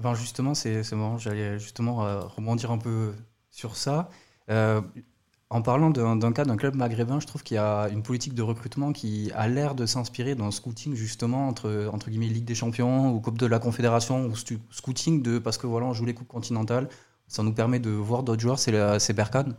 [0.00, 3.12] Ben Justement, c'est bon, j'allais justement euh, rebondir un peu
[3.50, 4.10] sur ça.
[4.50, 4.80] Euh,
[5.50, 8.42] en parlant d'un cas d'un club maghrébin, je trouve qu'il y a une politique de
[8.42, 13.14] recrutement qui a l'air de s'inspirer d'un scouting justement entre, entre guillemets Ligue des Champions
[13.14, 16.28] ou Coupe de la Confédération ou scouting de parce que voilà on joue les coupes
[16.28, 16.88] continentales,
[17.28, 19.54] ça nous permet de voir d'autres joueurs, c'est Berkane.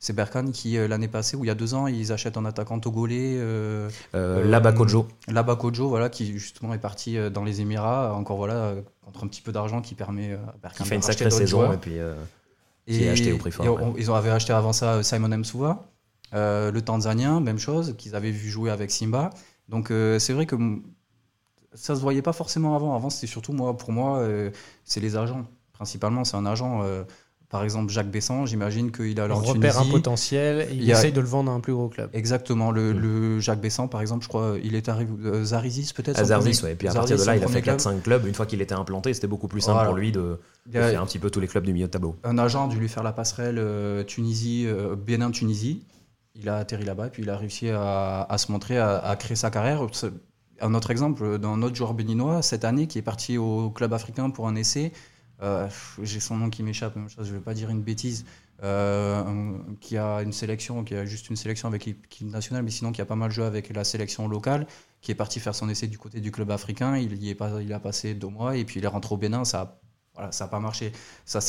[0.00, 2.44] C'est Berkane qui, euh, l'année passée, ou il y a deux ans, ils achètent un
[2.44, 3.34] attaquant togolais.
[3.36, 5.08] Euh, euh, Labakojo.
[5.26, 9.50] Labakojo, voilà, qui justement est parti dans les Émirats, encore voilà, contre un petit peu
[9.50, 11.96] d'argent qui permet à Berkane Qui fait une sacrée saison et puis
[12.86, 13.66] qui est acheté au prix fort.
[13.66, 13.94] Ouais.
[13.98, 15.88] Ils avaient acheté avant ça Simon Msuva,
[16.32, 19.30] le Tanzanien, même chose, qu'ils avaient vu jouer avec Simba.
[19.68, 20.56] Donc c'est vrai que
[21.74, 22.94] ça se voyait pas forcément avant.
[22.94, 24.24] Avant, c'était surtout moi, pour moi,
[24.84, 25.44] c'est les agents.
[25.72, 26.84] Principalement, c'est un agent
[27.50, 31.20] par exemple, Jacques Besson, j'imagine qu'il a leur repère un potentiel et il, essaye de
[31.20, 32.10] le vendre à un plus gros club.
[32.12, 32.70] Exactement.
[32.70, 32.98] Le, mm.
[32.98, 35.10] le Jacques Besson, par exemple, je crois, il est arrivé.
[35.24, 36.72] Euh, Zarizis, peut-être Zarizis, oui.
[36.72, 38.26] Et puis à partir de là, il a fait 4-5 clubs.
[38.26, 41.06] Une fois qu'il était implanté, c'était beaucoup plus simple pour lui de, de faire un
[41.06, 42.16] petit peu tous les clubs du milieu de tableau.
[42.22, 45.84] Un agent a dû lui faire la passerelle euh, Tunisie, euh, Bénin-Tunisie.
[46.34, 49.16] Il a atterri là-bas et puis il a réussi à, à se montrer, à, à,
[49.16, 49.86] créer sa carrière.
[50.60, 54.28] Un autre exemple d'un autre joueur béninois, cette année, qui est parti au club africain
[54.28, 54.92] pour un essai.
[55.42, 55.68] Euh,
[56.02, 58.24] j'ai son nom qui m'échappe, je ne vais pas dire une bêtise,
[58.62, 62.90] euh, qui a une sélection, qui a juste une sélection avec l'équipe nationale, mais sinon
[62.90, 64.66] qui a pas mal joué avec la sélection locale,
[65.00, 66.96] qui est parti faire son essai du côté du club africain.
[66.96, 69.18] Il, y est pas, il a passé deux mois et puis il est rentré au
[69.18, 69.44] Bénin.
[69.44, 69.80] Ça
[70.18, 70.92] voilà, ça n'a pas marché.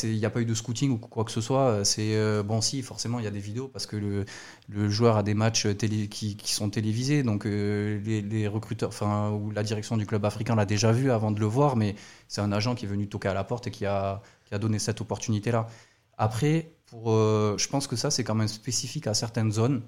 [0.04, 1.84] Il n'y a pas eu de scouting ou quoi que ce soit.
[1.84, 5.24] C'est euh, bon, si forcément il y a des vidéos parce que le, joueur a
[5.24, 10.24] des matchs qui, sont télévisés, donc euh, les, recruteurs, enfin ou la direction du club
[10.24, 11.96] africain l'a déjà vu avant de le voir, mais
[12.28, 15.00] c'est un agent qui est venu toquer à la porte et qui a, donné cette
[15.00, 15.66] opportunité là.
[16.16, 16.70] Après,
[17.06, 19.82] euh, je pense que ça c'est quand même spécifique à certaines zones.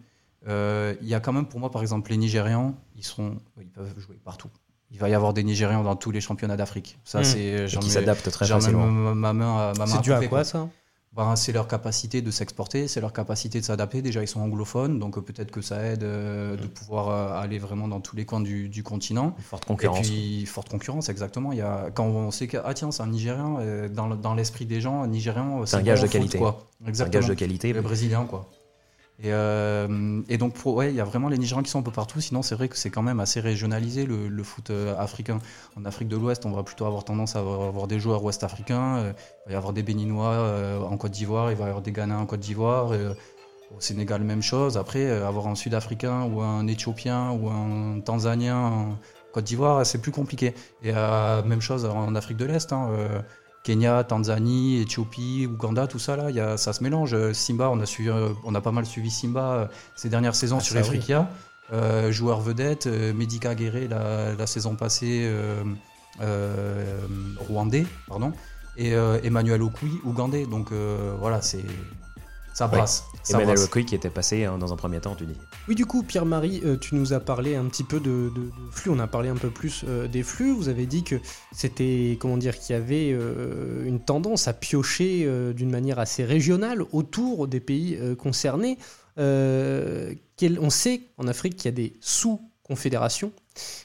[0.45, 3.97] Il y a quand même pour moi par exemple les Nigérians, ils sont, ils peuvent
[4.01, 4.51] jouer partout
[4.93, 6.99] il va y avoir des Nigérians dans tous les championnats d'Afrique.
[7.05, 7.25] Ça, mmh.
[7.25, 8.87] c'est qui s'adaptent très facilement.
[8.87, 10.69] Ma, main, ma main c'est dû à quoi ça?
[11.15, 14.01] Ben, c'est leur capacité de s'exporter, c'est leur capacité de s'adapter.
[14.01, 17.59] Déjà, ils sont anglophones, donc euh, peut-être que ça aide euh, de pouvoir euh, aller
[17.59, 19.37] vraiment dans tous les coins du, du, continent.
[19.39, 19.99] Forte concurrence.
[19.99, 21.53] Et puis, forte concurrence, exactement.
[21.53, 23.59] Il y a, quand on sait que, ah tiens, c'est un Nigérien,
[23.91, 26.39] dans, dans l'esprit des gens, un Nigérian, c'est un gage de qualité.
[26.39, 26.67] Quoi.
[26.87, 27.19] Exactement.
[27.19, 27.73] Un gage de qualité.
[27.75, 28.49] Le Brésilien, quoi.
[29.19, 32.21] Et, euh, et, donc, il y a vraiment les Nigérians qui sont un peu partout.
[32.21, 35.39] Sinon, c'est vrai que c'est quand même assez régionalisé le, foot euh, africain.
[35.77, 38.97] En Afrique de l'Ouest, on va plutôt avoir tendance à avoir, des joueurs ouest-africains.
[38.97, 39.13] Euh,
[39.47, 41.93] il va y avoir des Béninois euh, en Côte d'Ivoire, il va y avoir des
[41.93, 42.93] Ghanéens en Côte d'Ivoire.
[43.75, 44.77] Au Sénégal, même chose.
[44.77, 48.99] Après, avoir un Sud-Africain ou un Éthiopien ou un Tanzanien en
[49.33, 50.55] Côte d'Ivoire, c'est plus compliqué.
[50.83, 52.71] Et même chose en Afrique de l'Est.
[52.73, 52.91] Hein,
[53.63, 57.33] Kenya, Tanzanie, Éthiopie, Ouganda, tout ça là, y a, ça se mélange.
[57.33, 60.59] Simba, on a, suivi, euh, on a pas mal suivi Simba euh, ces dernières saisons
[60.61, 61.29] ah, sur Africa.
[61.31, 61.77] Oui.
[61.77, 65.31] Euh, joueur vedette, euh, Medika Guerre la, la, saison passée,
[67.49, 68.33] rwandais, pardon,
[68.77, 70.47] et Emmanuel Okui, ougandais.
[70.47, 71.65] Donc voilà, c'est
[72.55, 73.05] ça brasse.
[73.29, 73.35] Ouais.
[73.35, 75.37] Emmanuel Okui qui était passé hein, dans un premier temps, tu dis.
[75.69, 78.51] Oui, du coup, Pierre-Marie, euh, tu nous as parlé un petit peu de, de, de,
[78.71, 78.91] flux.
[78.91, 80.53] On a parlé un peu plus euh, des flux.
[80.53, 81.17] Vous avez dit que
[81.53, 86.83] c'était, comment dire, qu'il y avait euh, une tendance à piocher d'une manière assez régionale
[86.93, 88.79] autour des pays concernés.
[89.17, 93.33] on sait en Afrique qu'il y a des sous-confédérations.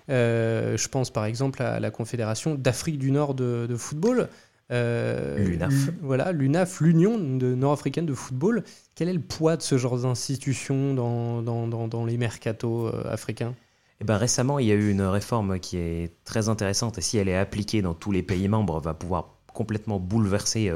[0.09, 4.29] Euh, je pense par exemple à la Confédération d'Afrique du Nord de, football.
[4.71, 5.73] Euh, L'UNAF.
[6.01, 8.63] Voilà, l'UNAF, l'Union nord-africaine de football.
[8.95, 13.55] Quel est le poids de ce genre d'institution dans, dans, les mercatos euh, africains?
[14.01, 17.17] Eh ben, récemment, il y a eu une réforme qui est très intéressante et si
[17.17, 20.71] elle est appliquée dans tous les pays membres, va pouvoir complètement bouleverser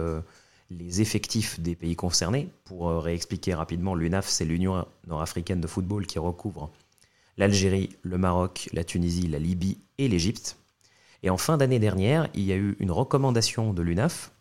[0.72, 2.50] les effectifs des pays concernés.
[2.64, 6.72] Pour réexpliquer rapidement, l'UNAF, c'est l'Union nord-africaine de football qui recouvre
[7.38, 10.58] l'Algérie, le Maroc, la Tunisie, la Libye et l'Égypte.
[11.24, 14.32] Et en fin d'année dernière, il y a eu une recommandation de l'UNAF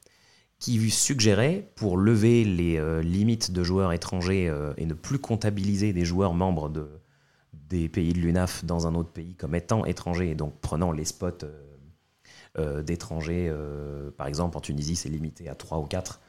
[0.58, 5.92] qui suggérait, pour lever les euh, limites de joueurs étrangers euh, et ne plus comptabiliser
[5.94, 6.88] des joueurs membres de,
[7.54, 11.06] des pays de l'UNAF dans un autre pays comme étant étrangers, et donc prenant les
[11.06, 11.46] spots
[12.58, 13.50] euh, d'étrangers,
[14.18, 16.20] par exemple en Tunisie c'est limité à 3 ou 4,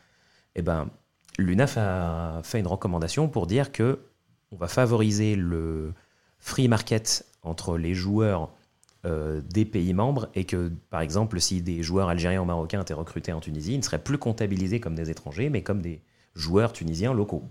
[0.55, 0.89] eh ben,
[1.37, 3.99] l'UNAF a fait une recommandation pour dire que
[4.51, 5.93] on va favoriser le,
[6.41, 8.51] free market entre les joueurs
[9.03, 12.93] euh, des pays membres et que, par exemple, si des joueurs algériens ou marocains étaient
[12.93, 16.03] recrutés en Tunisie, ils ne seraient plus comptabilisés comme des étrangers, mais comme des
[16.35, 17.43] joueurs tunisiens locaux.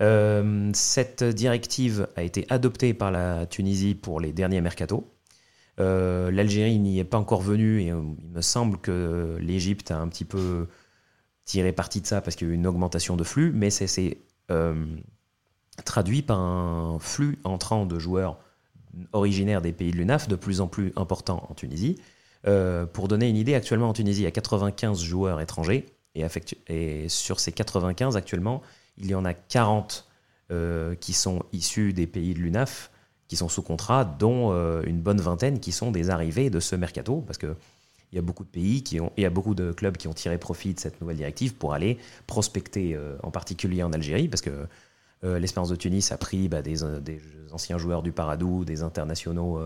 [0.00, 5.04] Euh, cette directive a été adoptée par la Tunisie pour les derniers mercatos.
[5.80, 7.94] Euh, L'Algérie n'y est pas encore venue et il
[8.34, 10.68] me semble que l'Égypte a un petit peu
[11.44, 14.18] tiré parti de ça parce qu'il y a eu une augmentation de flux, mais c'est
[15.84, 18.38] traduit par un flux entrant de joueurs
[19.12, 21.96] originaires des pays de l'UNAF de plus en plus important en Tunisie.
[22.46, 27.08] Euh, pour donner une idée, actuellement en Tunisie, il y a 95 joueurs étrangers et,
[27.08, 28.62] sur ces 95 actuellement,
[28.96, 30.08] il y en a 40
[30.50, 32.90] euh, qui sont issus des pays de l'UNAF,
[33.28, 36.76] qui sont sous contrat, dont euh, une bonne vingtaine qui sont des arrivées de ce
[36.76, 37.54] mercato, parce que
[38.10, 40.08] il y a beaucoup de pays qui ont, il y a beaucoup de clubs qui
[40.08, 44.40] ont tiré profit de cette nouvelle directive pour aller prospecter, en particulier en Algérie, parce
[44.40, 44.66] que
[45.22, 46.84] L'Espérance de Tunis a pris bah, des,
[47.52, 49.60] anciens joueurs du Paradou, des internationaux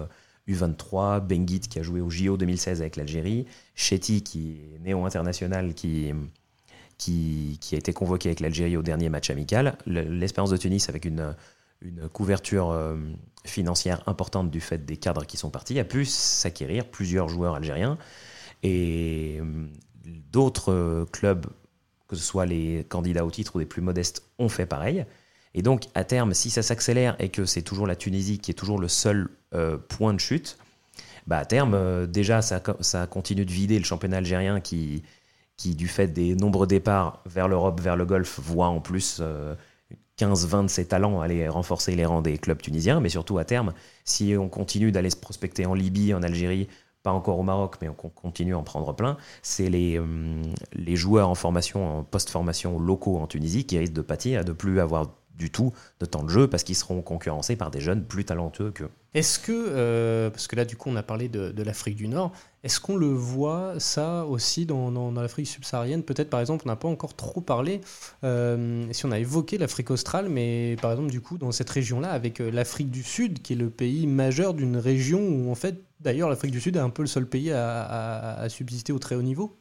[0.49, 5.75] U23, euh, Benguit qui a joué au JO 2016 avec l'Algérie, Chetty qui est néo-international
[5.75, 6.13] qui,
[6.99, 9.77] qui, a été convoqué avec l'Algérie au dernier match amical.
[9.87, 11.35] L'Espérance de Tunis avec une,
[11.83, 12.97] une couverture euh,
[13.45, 17.99] financière importante du fait des cadres qui sont partis, a pu s'acquérir plusieurs joueurs algériens.
[18.63, 19.41] Et
[20.05, 21.47] d'autres clubs,
[22.07, 25.05] que ce soit les candidats au titre ou les plus modestes, ont fait pareil.
[25.55, 28.55] Et donc, à terme, si ça s'accélère et que c'est toujours la Tunisie qui est
[28.55, 30.59] toujours le seul euh, point de chute,
[31.27, 32.61] bah à terme, euh, déjà, ça,
[33.07, 35.03] continue de vider le championnat algérien qui,
[35.57, 39.21] qui, du fait des nombreux départs vers l'Europe, vers le Golfe, voit en plus
[40.19, 43.01] 15-20 euh, de ses talents aller renforcer les rangs des clubs tunisiens.
[43.01, 46.69] Mais surtout, à terme, si on continue d'aller se prospecter en Libye, en Algérie,
[47.03, 50.01] pas encore au Maroc, mais on continue à en prendre plein, c'est les,
[50.73, 54.79] les joueurs en formation, en post-formation locaux en Tunisie qui risquent de pâtir, de plus
[54.79, 58.25] avoir du tout de temps de jeu parce qu'ils seront concurrencés par des jeunes plus
[58.25, 58.91] talentueux qu'eux.
[59.15, 62.33] Est-ce que, euh, parce que là du coup on a parlé de, l'Afrique du Nord,
[62.65, 66.03] est-ce qu'on le voit ça aussi dans, l'Afrique subsaharienne?
[66.03, 67.83] Peut-être par exemple on n'a pas encore trop parlé,
[68.25, 72.11] euh, si on a évoqué l'Afrique australe, mais par exemple du coup dans cette région-là
[72.11, 75.83] avec euh, l'Afrique du Sud qui est le pays majeur d'une région où en fait
[76.01, 79.23] d'ailleurs l'Afrique du Sud est un peu le seul pays à, subsister au très haut
[79.23, 79.57] niveau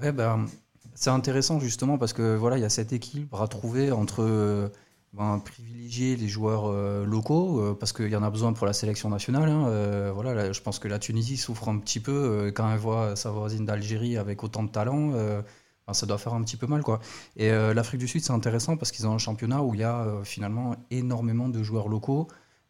[0.00, 0.46] Ouais ben...
[0.94, 4.70] C'est intéressant justement parce que voilà, il y a cet équilibre à trouver entre
[5.12, 8.72] ben, privilégier les joueurs euh, locaux euh, parce qu'il y en a besoin pour la
[8.72, 9.48] sélection nationale.
[9.48, 9.66] Hein.
[9.66, 13.30] Euh, voilà, je pense que la Tunisie souffre un petit peu quand elle voit sa
[13.30, 15.10] voisine d'Algérie avec autant de talent.
[15.10, 16.82] Ben, ça doit faire un petit peu mal.
[16.82, 17.00] Quoi.
[17.36, 20.20] Et l'Afrique du Sud, c'est intéressant parce qu'ils ont un championnat où il y a
[20.24, 22.28] finalement énormément de joueurs locaux.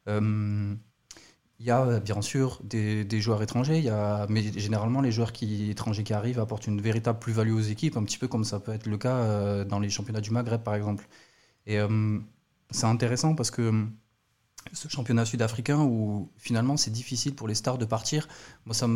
[0.09, 5.33] Il y a bien sûr des, des joueurs étrangers, y a, mais généralement les joueurs
[5.33, 8.59] qui, étrangers qui arrivent apportent une véritable plus-value aux équipes, un petit peu comme ça
[8.59, 11.07] peut être le cas dans les championnats du Maghreb par exemple.
[11.67, 11.79] Et
[12.73, 13.93] c'est intéressant parce que hum,
[14.73, 18.29] ce championnat sud-africain où finalement c'est difficile pour les stars de partir,
[18.65, 18.87] moi ça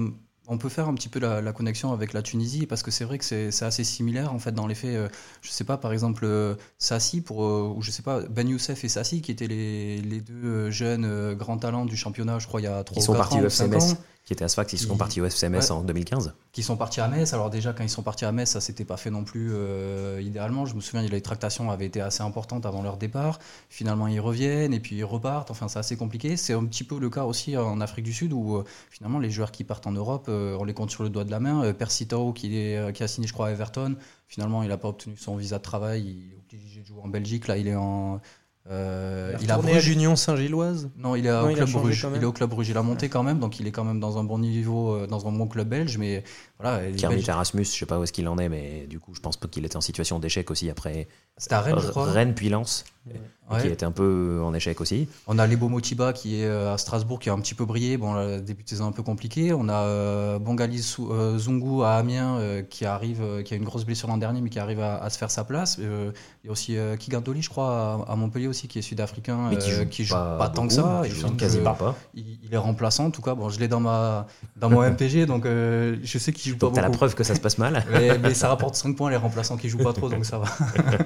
[0.49, 3.19] on peut faire un petit peu la, connexion avec la Tunisie parce que c'est vrai
[3.19, 4.95] que c'est assez similaire en fait dans les faits.
[4.95, 5.09] Euh,
[5.43, 8.85] je sais pas, par exemple, euh, Sassi, pour, euh, ou je sais pas, Ben Youssef
[8.85, 12.65] et Sassi qui étaient les, les deux jeunes grands talents du championnat, je crois, il
[12.65, 13.41] y a 3 ou 4 ans.
[13.43, 16.35] Ils sont partis qui étaient à Sfax, ils sont partis au FCMS en 2015.
[16.51, 17.33] Qui sont partis à Metz.
[17.33, 20.21] Alors déjà, quand ils sont partis à Metz, ça s'était pas fait non plus euh,
[20.21, 20.67] idéalement.
[20.67, 23.39] Je me souviens, les tractations avaient été assez importantes avant leur départ.
[23.71, 25.53] Finalement, ils reviennent et puis ils repartent.
[25.53, 26.37] Enfin, c'est assez compliqué.
[26.37, 29.31] C'est un petit peu le cas aussi en Afrique du Sud où euh, finalement les
[29.31, 31.73] joueurs qui partent en Europe, euh, on les compte sur le doigt de la main.
[31.73, 33.95] Persito, qui, est, qui a signé, je crois, à Everton,
[34.27, 36.03] finalement, il n'a pas obtenu son visa de travail.
[36.03, 37.47] Il est obligé de jouer en Belgique.
[37.47, 38.21] Là, il est en
[38.69, 42.07] Euh, il, a tourné à l'Union Saint-Gilloise Non, il est au Club Bruges.
[42.17, 42.69] Il est au Club Bruges.
[42.69, 45.07] Il a monté quand même, donc il est quand même dans un bon niveau, euh,
[45.07, 45.99] dans un bon club belge.
[45.99, 46.25] Mais
[46.59, 46.91] voilà.
[46.93, 49.37] Kermit Erasmus, je sais pas où est-ce qu'il en est, mais du coup, je pense
[49.37, 51.07] pas qu'il était en situation d'échec aussi après.
[51.37, 52.07] C'était à Rennes, je crois.
[52.07, 52.85] Rennes puis Lens
[53.61, 55.09] qui était un peu en échec aussi.
[55.27, 57.97] On a Lebo Motiba qui est euh, à Strasbourg qui a un petit peu brillé.
[57.97, 59.53] Bon, le début de saison un peu compliqué.
[59.53, 64.09] On a euh, Bongali euh, Zungu à Amiens qui arrive, qui a une grosse blessure
[64.09, 65.79] l'an dernier, mais qui arrive à, se faire sa place.
[65.79, 66.13] il
[66.45, 69.51] y a aussi Kigandoli, je crois, à, Montpellier aussi, qui est sud-africain,
[69.91, 71.03] qui joue, pas, tant que ça.
[71.05, 71.95] Il, joue quasiment pas.
[72.15, 73.35] Il, est remplaçant, en tout cas.
[73.35, 76.77] Bon, je l'ai dans ma dans mon MPG, donc je sais qu'il joue pas beaucoup.
[76.77, 77.85] T'as la preuve que ça se passe mal.
[78.23, 80.47] mais, ça rapporte 5 points les remplaçants qui jouent pas trop, donc ça va.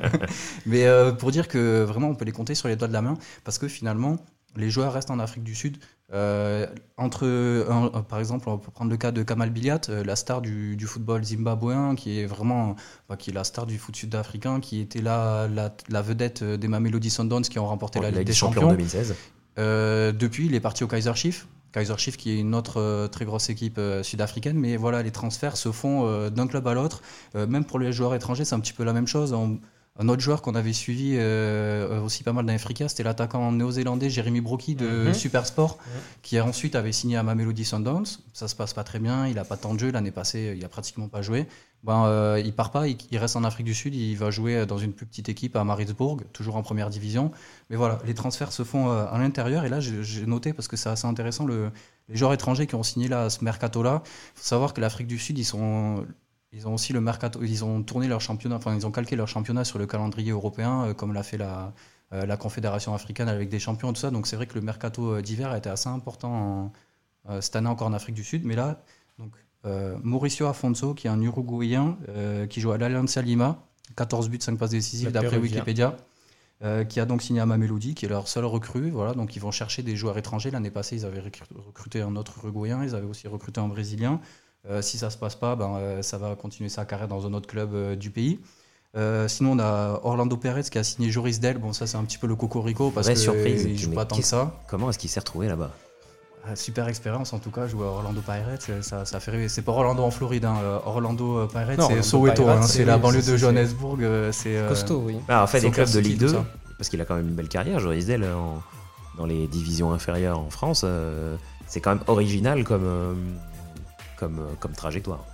[0.66, 0.86] mais
[1.18, 3.58] pour dire que vraiment, on peut les compter sur les doigts de la main parce
[3.58, 4.16] que finalement,
[4.56, 5.78] les joueurs restent en Afrique du Sud.
[6.12, 10.40] Euh, entre, par exemple, on peut prendre le cas de Kamal Biliat, euh, la star
[10.40, 12.76] du, football zimbabwéen, qui est vraiment
[13.18, 17.42] qui est la star du foot sud-africain, qui était là la, vedette des Mamelody Sundowns
[17.42, 19.14] qui ont remporté la Ligue des Champions en 2016.
[19.58, 21.46] Euh, depuis, il est parti au Kaiser Chiefs.
[21.72, 25.70] Kaiser Chiefs qui est une autre très grosse équipe sud-africaine, mais voilà, les transferts se
[25.70, 27.02] font d'un club à l'autre.
[27.34, 29.32] même pour les joueurs étrangers, c'est un petit peu la même chose.
[30.00, 34.08] Un autre joueur qu'on avait suivi euh, aussi pas mal dans l'Africa, c'était l'attaquant néo-zélandais
[34.08, 35.14] Jérémy Brockie de mhm.
[35.14, 35.76] Supersport,
[36.22, 38.06] qui ensuite avait signé à Mamelody Sundowns.
[38.32, 39.90] Ça se passe pas très bien, il a pas tant de jeu.
[39.90, 41.46] L'année passée, il a pratiquement pas joué.
[41.84, 44.78] Ben, euh, il part pas, il, reste en Afrique du Sud, il va jouer dans
[44.78, 47.30] une plus petite équipe à Maritzburg, toujours en première division.
[47.68, 49.66] Mais voilà, les transferts se font euh, à l'intérieur.
[49.66, 51.70] Et là, j'ai noté, parce que c'est assez intéressant, le,
[52.08, 54.02] les joueurs étrangers qui ont signé là, ce mercato-là.
[54.04, 56.06] Il faut savoir que l'Afrique du Sud, ils sont
[56.52, 59.28] ils ont aussi le mercato, ils ont tourné leur championnat, enfin ils ont calqué leur
[59.28, 61.72] championnat sur le calendrier européen, euh, comme l'a fait la,
[62.12, 64.10] euh, la Confédération africaine avec des champions et tout ça.
[64.10, 66.72] Donc c'est vrai que le mercato euh, d'hiver a été assez important
[67.40, 68.44] cette année encore en Afrique du Sud.
[68.46, 68.82] Mais là,
[69.18, 69.32] donc,
[70.02, 71.98] Mauricio Afonso, qui est un Uruguayen,
[72.48, 73.62] qui joue à l'Alianza Lima,
[73.94, 75.98] 14 buts, 5 passes décisives d'après Wikipédia.
[76.88, 78.88] qui a donc signé à Mamelody, qui est leur seul recrue.
[78.88, 80.50] Voilà, donc ils vont chercher des joueurs étrangers.
[80.50, 84.18] L'année passée, ils avaient recruté un autre Uruguayen, ils avaient aussi recruté un Brésilien.
[84.68, 87.32] Euh, si ça se passe pas, ben, euh, ça va continuer sa carrière dans un
[87.32, 88.38] autre club euh, du pays.
[89.26, 91.58] sinon, on a Orlando Perez qui a signé Joris Del.
[91.58, 93.64] Bon, ça, c'est un petit peu le cocorico parce qu'il surprise.
[93.64, 94.60] Il joue pas tant que ça.
[94.68, 95.70] Comment est-ce qu'il s'est retrouvé là-bas?
[96.46, 99.48] Ah, Super expérience en tout cas, jouer à Orlando Pirates, ça, ça fait rêver.
[99.50, 100.56] C'est pas Orlando en Floride, hein.
[100.86, 102.62] Orlando Pirates, c'est Soweto, hein.
[102.62, 103.98] c'est la banlieue de Johannesburg.
[104.32, 105.16] C'est costaud, oui.
[105.28, 106.36] Ah, en fait, des clubs de Ligue 2,
[106.78, 108.26] parce qu'il a quand même une belle carrière, Joris Del,
[109.18, 110.84] dans les divisions inférieures en France,
[111.66, 113.14] c'est quand même original comme comme, euh,
[114.20, 115.24] comme trajectoire.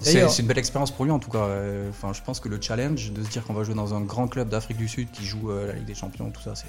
[0.00, 1.46] C'est une belle expérience pour lui en tout cas.
[1.90, 4.28] Enfin, je pense que le challenge de se dire qu'on va jouer dans un grand
[4.28, 6.66] club d'Afrique du Sud qui joue euh, la Ligue des Champions, tout ça, c'est.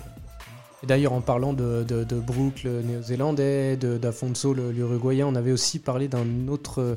[0.83, 5.77] Et d'ailleurs, en parlant de, de, de Brooke, le néo-zélandais, d'Afonso, l'uruguayen, on avait aussi
[5.77, 6.95] parlé d'un autre euh,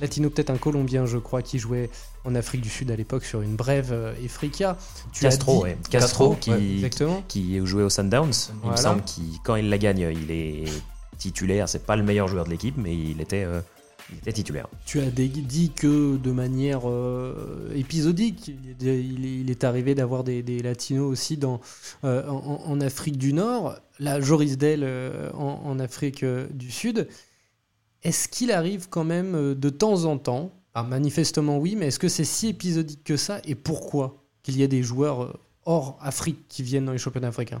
[0.00, 1.90] latino, peut-être un colombien, je crois, qui jouait
[2.24, 4.78] en Afrique du Sud à l'époque sur une brève Efrika.
[5.20, 6.88] Castro, Castro, qui,
[7.28, 8.32] qui, jouait au Sundowns.
[8.64, 10.64] Il me semble qu'il, quand il la gagne, il est
[11.18, 11.68] titulaire.
[11.68, 13.60] C'est pas le meilleur joueur de l'équipe, mais il était, euh,
[14.16, 14.68] était titulaire.
[14.86, 18.50] Tu as dit que de manière euh, épisodique,
[18.80, 21.60] il est, arrivé d'avoir des, latinos aussi dans,
[22.04, 23.76] euh, en, Afrique du Nord.
[23.98, 24.86] La Joris Del
[25.34, 27.08] en, Afrique du Sud.
[28.04, 32.08] Est-ce qu'il arrive quand même de temps en temps ah, Manifestement oui, mais est-ce que
[32.08, 36.62] c'est si épisodique que ça Et pourquoi qu'il y ait des joueurs hors Afrique qui
[36.62, 37.60] viennent dans les championnats africains?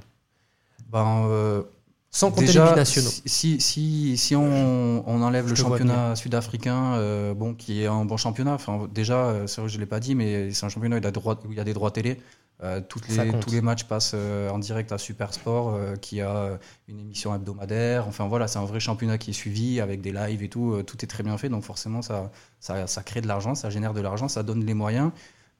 [0.90, 1.64] Ben,
[2.10, 3.10] sans compter les nationaux.
[3.26, 8.16] Si, si, si on, on enlève le championnat sud-africain, euh, bon, qui est un bon
[8.16, 10.70] championnat, enfin, déjà, euh, c'est vrai que je ne l'ai pas dit, mais c'est un
[10.70, 12.18] championnat où il y a, droit, où il y a des droits télé.
[12.60, 17.34] Euh, toutes les, tous les matchs passent en direct à Supersport, qui a une émission
[17.34, 18.08] hebdomadaire.
[18.08, 20.82] Enfin voilà, c'est un vrai championnat qui est suivi avec des lives et tout.
[20.84, 23.92] tout est très bien fait, donc forcément, ça, ça, ça crée de l'argent, ça génère
[23.92, 25.12] de l'argent, ça donne les moyens.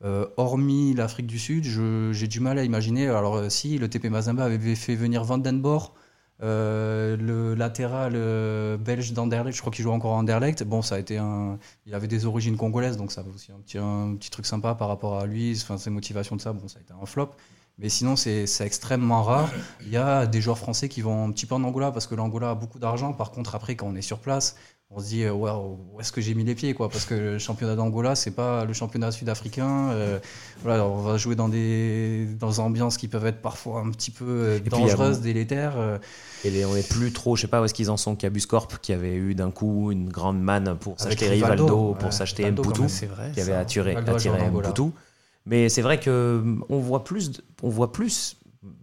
[0.03, 1.65] hormis l'Afrique du Sud,
[2.13, 3.07] j'ai du mal à imaginer.
[3.07, 5.93] Alors, si le TP Mazembe avait fait venir Vandenborg
[6.41, 10.63] euh, le latéral euh, belge d'Anderlecht, je crois qu'il joue encore à Anderlecht.
[10.63, 11.59] Bon, ça a été un.
[11.87, 14.75] Il avait des origines congolaises, donc ça avait aussi un petit, un petit truc sympa
[14.75, 16.53] par rapport à lui, enfin, ses motivations de ça.
[16.53, 17.31] Bon, ça a été un flop.
[17.79, 19.49] Mais sinon, c'est extrêmement rare.
[19.83, 22.17] Il y a des joueurs français qui vont un petit peu en Angola parce que
[22.17, 23.13] l'Angola a beaucoup d'argent.
[23.13, 24.57] Par contre, après, quand on est sur place,
[24.91, 26.89] on se dit euh, où est-ce que j'ai mis les pieds quoi?
[26.89, 30.19] Parce que le championnat d'Angola c'est pas le championnat sud-africain euh,
[30.63, 34.11] voilà on va jouer dans des dans des ambiances qui peuvent être parfois un petit
[34.11, 36.01] peu euh, dangereuses délétères
[36.45, 38.17] et on est plus trop je sais pas où est-ce qu'ils en sont
[38.49, 42.83] Corp qui avait eu d'un coup une grande manne pour s'acheter Rivaldo pour s'acheter Mputu
[43.35, 44.91] qui avait attiré attiré Mputu.
[45.45, 48.37] Mais c'est vrai que on voit plus on voit plus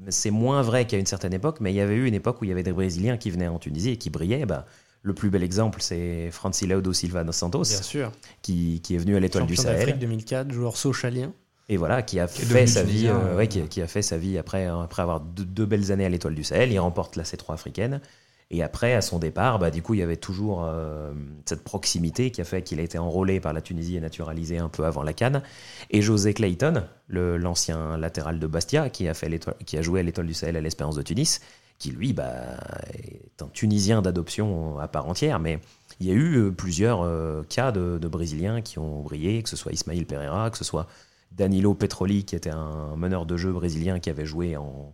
[0.09, 2.45] c'est moins vrai qu'à une certaine époque mais il y avait eu une époque où
[2.45, 4.65] il y avait des Brésiliens qui venaient en Tunisie et qui brillaient bah
[5.05, 8.11] le plus bel exemple, c'est Francilaudo Silva dos Santos, Bien sûr.
[8.41, 9.77] Qui, qui est venu à l'étoile du Sahel.
[9.77, 11.31] d'Afrique 2004, joueur socialien.
[11.69, 14.17] Et voilà, qui a fait sa vie, euh, euh, ouais, qui, qui a fait sa
[14.17, 16.71] vie après, après avoir deux, deux belles années à l'étoile du Sahel.
[16.71, 18.01] Il remporte la C3 africaine.
[18.49, 21.11] Et après, à son départ, bah, du coup, il y avait toujours euh,
[21.45, 24.69] cette proximité qui a fait qu'il a été enrôlé par la Tunisie et naturalisé un
[24.69, 25.43] peu avant la Cannes.
[25.91, 30.25] Et José Clayton, l'ancien latéral de Bastia, qui a, fait qui a joué à l'étoile
[30.25, 31.41] du Sahel à l'Espérance de Tunis,
[31.77, 32.57] qui lui bah,
[32.93, 35.39] est un Tunisien d'adoption à part entière.
[35.39, 35.59] Mais
[35.99, 39.49] il y a eu euh, plusieurs euh, cas de, de Brésiliens qui ont brillé, que
[39.49, 40.87] ce soit Ismaïl Pereira, que ce soit
[41.31, 44.93] Danilo Petroli, qui était un meneur de jeu brésilien qui avait joué en.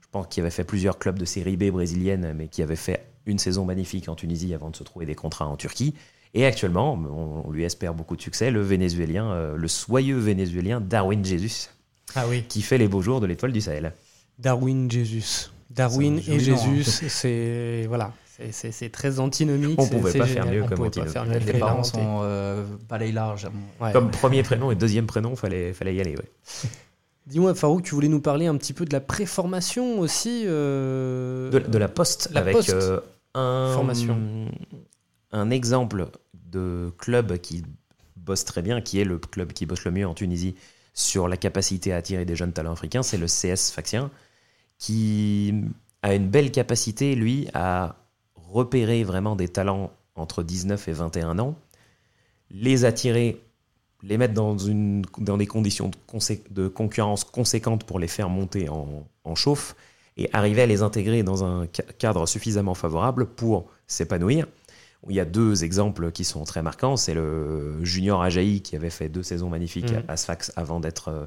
[0.00, 3.04] Je pense qu'il avait fait plusieurs clubs de série B brésilienne, mais qui avait fait
[3.26, 5.94] une saison magnifique en Tunisie avant de se trouver des contrats en Turquie.
[6.34, 10.80] Et actuellement, on, on lui espère beaucoup de succès, le Vénézuélien, euh, le soyeux Vénézuélien
[10.80, 11.68] Darwin Jesus,
[12.14, 12.44] Ah oui.
[12.48, 13.92] qui fait les beaux jours de l'étoile du Sahel.
[14.38, 15.50] Darwin, Jésus.
[15.74, 16.38] Darwin et nom, hein.
[16.38, 18.12] Jésus, c'est voilà,
[18.50, 19.78] c'est- très antinomique.
[19.80, 20.44] On pouvait pas génial.
[20.44, 21.12] faire mieux On comme pouvait pas antinomique.
[21.12, 23.48] faire mieux, il Les parents sont euh, balaye large.
[23.80, 23.92] Ouais.
[23.92, 26.16] Comme premier prénom et deuxième prénom, fallait, fallait y aller.
[26.16, 26.28] ouais.
[27.26, 31.58] Dis-moi, Farouk, tu voulais nous parler un petit peu de la préformation aussi euh, De,
[31.58, 32.70] de la poste, La avec poste.
[32.70, 33.00] euh,
[33.34, 34.18] un, Formation.
[35.32, 36.08] un exemple
[36.52, 37.64] de club qui
[38.16, 40.54] bosse très bien, qui est le club qui bosse le mieux en Tunisie
[40.92, 44.10] sur la capacité à attirer des jeunes talents africains, c'est le CS Faxien,
[44.78, 45.54] qui
[46.02, 47.96] a une belle capacité, lui, à
[48.34, 51.56] repérer vraiment des talents entre 19 et 21 ans,
[52.50, 53.40] les attirer,
[54.02, 58.28] les mettre dans, une, dans des conditions de, consé- de concurrence conséquentes pour les faire
[58.28, 59.74] monter en, en chauffe,
[60.16, 64.46] et arriver à les intégrer dans un ca- cadre suffisamment favorable pour s'épanouir.
[65.08, 66.96] Il y a deux exemples qui sont très marquants.
[66.96, 70.04] C'est le junior Ajaï qui avait fait deux saisons magnifiques Mhm.
[70.06, 71.24] à Sfax avant d'être euh,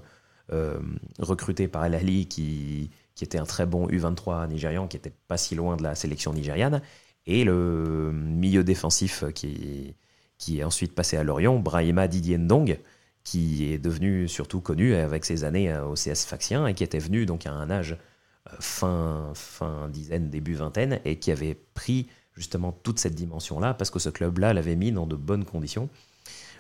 [0.53, 0.79] euh,
[1.19, 5.37] recruté par El Ahly, qui, qui était un très bon U23 nigérian, qui était pas
[5.37, 6.83] si loin de la sélection nigériane.
[7.25, 9.95] Et le milieu défensif qui,
[10.37, 12.79] qui est ensuite passé à Lorient, Brahima Didier Ndong,
[13.23, 16.99] qui est devenu surtout connu avec ses années euh, au CS Faxien et qui était
[16.99, 22.07] venu donc à un âge euh, fin, fin dizaine, début vingtaine, et qui avait pris
[22.35, 25.89] justement toute cette dimension-là, parce que ce club-là l'avait mis dans de bonnes conditions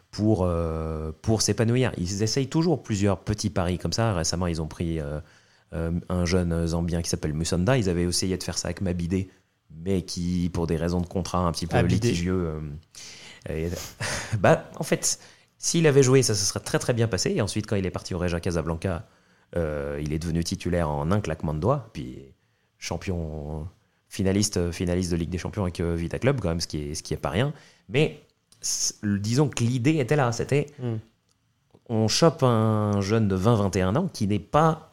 [0.09, 1.91] pour, euh, pour s'épanouir.
[1.97, 4.13] Ils essayent toujours plusieurs petits paris comme ça.
[4.13, 4.99] Récemment, ils ont pris
[5.73, 7.77] un jeune Zambien qui s'appelle Musonda.
[7.77, 9.29] Ils avaient essayé de faire ça avec Mabidé,
[9.83, 12.07] mais qui, pour des raisons de contrat un petit peu Abidé.
[12.07, 12.59] litigieux, euh,
[13.49, 13.69] et-
[14.39, 15.19] bah, en fait,
[15.57, 17.31] s'il avait joué, ça se serait très très bien passé.
[17.35, 19.07] Et ensuite, quand il est parti au Reja Casablanca,
[19.55, 22.19] euh, il est devenu titulaire en un claquement de doigts, puis
[22.77, 23.67] champion
[24.09, 26.95] finaliste, finaliste de Ligue des Champions avec euh, Vita Club, quand même, ce qui est,
[26.95, 27.53] ce qui est pas rien.
[27.89, 28.21] Mais
[29.03, 30.95] disons que l'idée était là, c'était Mm.
[31.89, 34.86] on chope un jeune de 20-21 ans qui n'est pas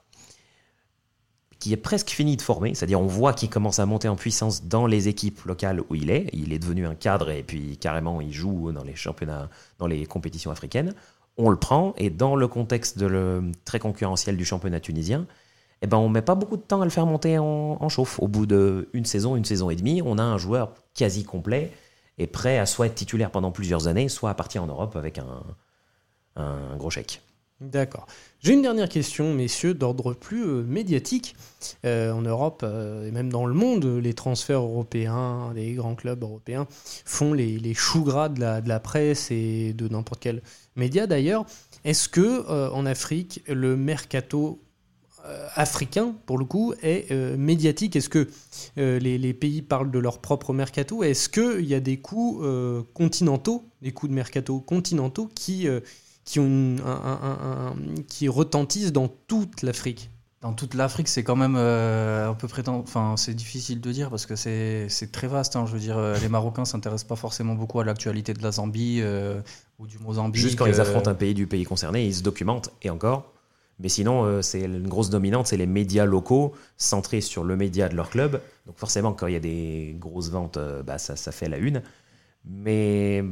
[1.59, 4.65] qui est presque fini de former, c'est-à-dire on voit qu'il commence à monter en puissance
[4.65, 8.21] dans les équipes locales où il est, il est devenu un cadre et puis carrément
[8.21, 9.49] il joue dans les championnats,
[9.79, 10.95] dans les compétitions africaines.
[11.37, 13.05] On le prend et dans le contexte
[13.65, 15.27] très concurrentiel du championnat tunisien,
[15.83, 18.21] eh ben on met pas beaucoup de temps à le faire monter en, chauffe.
[18.21, 21.73] Au bout d'une saison, une saison et demie, on a un joueur quasi complet
[22.19, 25.19] et prêt à soit être titulaire pendant plusieurs années, soit à partir en Europe avec
[26.37, 27.21] un gros chèque.
[27.71, 28.07] D'accord.
[28.41, 31.35] J'ai une dernière question, messieurs, d'ordre plus euh, médiatique.
[31.87, 36.23] Euh, en Europe euh, et même dans le monde, les transferts européens des grands clubs
[36.23, 36.67] européens
[37.07, 40.43] font les, les choux gras de la, presse et de n'importe quel
[40.77, 41.47] média d'ailleurs.
[41.85, 44.61] Est-ce que en Afrique, le mercato
[45.55, 47.97] africain, pour le coup, est médiatique?
[47.97, 48.29] Est-ce que
[48.77, 51.03] les, les pays parlent de leur propre mercato?
[51.03, 52.43] Est-ce qu'il y a des coûts
[52.95, 55.67] continentaux, des coûts de mercato continentaux qui,
[56.25, 60.11] qui, ont une- un- un- un- un- qui retentissent dans toute l'Afrique
[60.41, 62.77] Dans toute l'Afrique, c'est quand même euh, un peu prétend...
[62.79, 65.57] Enfin, c'est difficile de dire parce que c'est très vaste.
[65.57, 65.65] hein.
[65.67, 68.99] Je veux dire, euh, les Marocains s'intéressent pas forcément beaucoup à l'actualité de la Zambie
[69.01, 69.41] euh,
[69.79, 70.43] ou du Mozambique.
[70.43, 73.33] Juste quand ils euh, affrontent un pays du pays concerné, ils se documentent, et encore.
[73.81, 77.89] Mais sinon, euh, c'est une grosse dominante, c'est les médias locaux centrés sur le média
[77.89, 78.41] de leur club.
[78.67, 81.57] Donc forcément, quand il y a des grosses ventes, euh, bah, ça, ça fait la
[81.59, 81.83] une.
[82.45, 83.25] Mais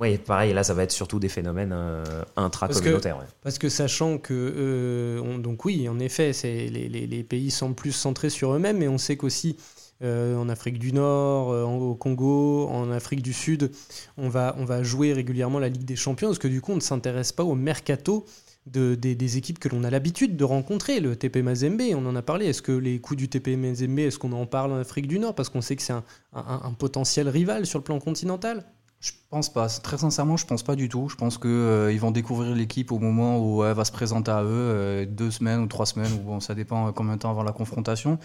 [0.00, 2.02] ouais, pareil, là, ça va être surtout des phénomènes euh,
[2.36, 3.18] intra-communautaires.
[3.18, 3.24] ouais.
[3.42, 7.50] Parce que sachant que, euh, on- donc oui, en effet, c'est les, les- les pays
[7.50, 9.56] semblent plus centrés sur eux-mêmes, mais on sait qu'aussi
[10.02, 13.72] euh, en Afrique du Nord, en- au Congo, en Afrique du Sud,
[14.16, 16.76] on va, on va jouer régulièrement la Ligue des Champions, parce que du coup, on
[16.76, 18.24] ne s'intéresse pas au mercato
[18.66, 21.00] de, des, des équipes que l'on a l'habitude de rencontrer.
[21.00, 22.46] Le TP Mazembe, on en a parlé.
[22.46, 25.34] Est-ce que les coups du TP Mazembe, est-ce qu'on en parle en Afrique du Nord?
[25.34, 28.64] Parce qu'on sait que c'est un, un- un potentiel rival sur le plan continental.
[29.00, 29.68] Je pense pas.
[29.68, 31.08] Très sincèrement, je pense pas du tout.
[31.08, 34.30] Je pense que euh, ils vont découvrir l'équipe au moment où elle va se présenter
[34.32, 37.30] à eux, euh, deux semaines ou trois semaines, bon, ça dépend euh, combien de temps
[37.30, 38.18] avant la confrontation.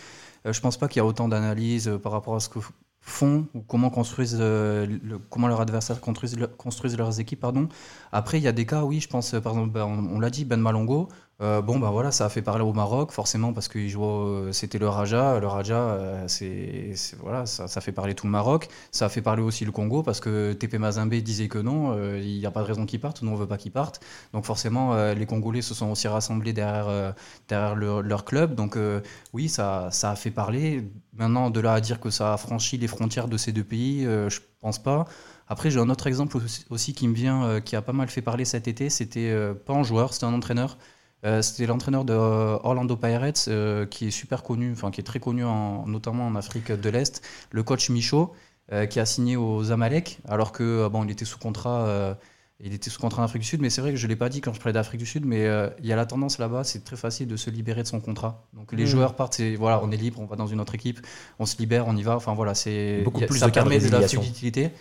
[0.48, 2.60] Euh, je pense pas qu'il y a autant d'analyses euh, par rapport à ce que
[3.02, 4.88] font ou comment construisent euh,
[5.30, 7.68] comment leurs adversaires construisent, le- construisent leurs équipes pardon
[8.14, 10.30] après il y a des cas oui je pense euh, par exemple ben, on l'a
[10.30, 11.10] dit Ben Malongo
[11.42, 14.78] euh, bon ben voilà ça a fait parler au Maroc forcément parce jouait au- c'était
[14.78, 19.10] le Raja le Raja euh, c'est voilà ça, fait parler tout le Maroc ça a
[19.10, 22.46] fait parler aussi le Congo parce que TP Mazembe disait que non euh, il n'y
[22.46, 24.00] a pas de raison qu'il parte nous on veut pas qu'il parte
[24.34, 27.12] donc forcément euh, les Congolais se sont aussi rassemblés derrière euh,
[27.48, 29.02] derrière leur, club donc euh,
[29.34, 30.84] oui ça ça a fait parler
[31.16, 34.04] Maintenant, de là à dire que ça a franchi les frontières de ces deux pays,
[34.06, 35.06] euh, je pense pas.
[35.48, 36.38] Après, j'ai un autre exemple
[36.72, 38.90] aussi, qui me vient, euh, qui a pas mal fait parler cet été.
[38.90, 40.76] C'était euh, pas un joueur, c'était un entraîneur.
[41.26, 45.06] Euh, c'était l'entraîneur de euh, Orlando Pirates, euh, qui est super connu, enfin qui est
[45.06, 47.22] très connu, en- notamment en Afrique de l'Est.
[47.52, 48.34] Le coach Michaud,
[48.72, 51.86] euh, qui a signé aux Amalek, alors que bon, il était sous contrat.
[51.88, 52.14] euh,
[52.66, 54.16] il était sous contrat en Afrique du Sud, mais c'est vrai que je ne l'ai
[54.16, 56.38] pas dit quand je parlais d'Afrique du Sud, mais euh, il y a la tendance
[56.40, 58.46] là-bas, c'est très facile de se libérer de son contrat.
[58.54, 58.88] Donc les Mm.
[58.88, 61.00] joueurs partent, c'est voilà, on est libre, on va dans une autre équipe,
[61.40, 62.16] on se libère, on y va.
[62.16, 64.72] Enfin voilà, c'est Beaucoup a- plus ça de cas de permet de la fluidité.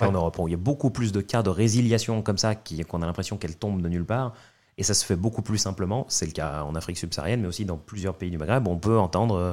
[0.00, 0.10] Ouais.
[0.10, 0.38] Europe.
[0.46, 3.36] Il y a beaucoup plus de cas de résiliation comme ça qui- qu'on a l'impression
[3.36, 4.32] qu'elles tombent de nulle part.
[4.80, 6.06] Et ça se fait beaucoup plus simplement.
[6.08, 8.66] C'est le cas en Afrique subsaharienne, mais aussi dans plusieurs pays du Maghreb.
[8.66, 9.52] On peut entendre euh,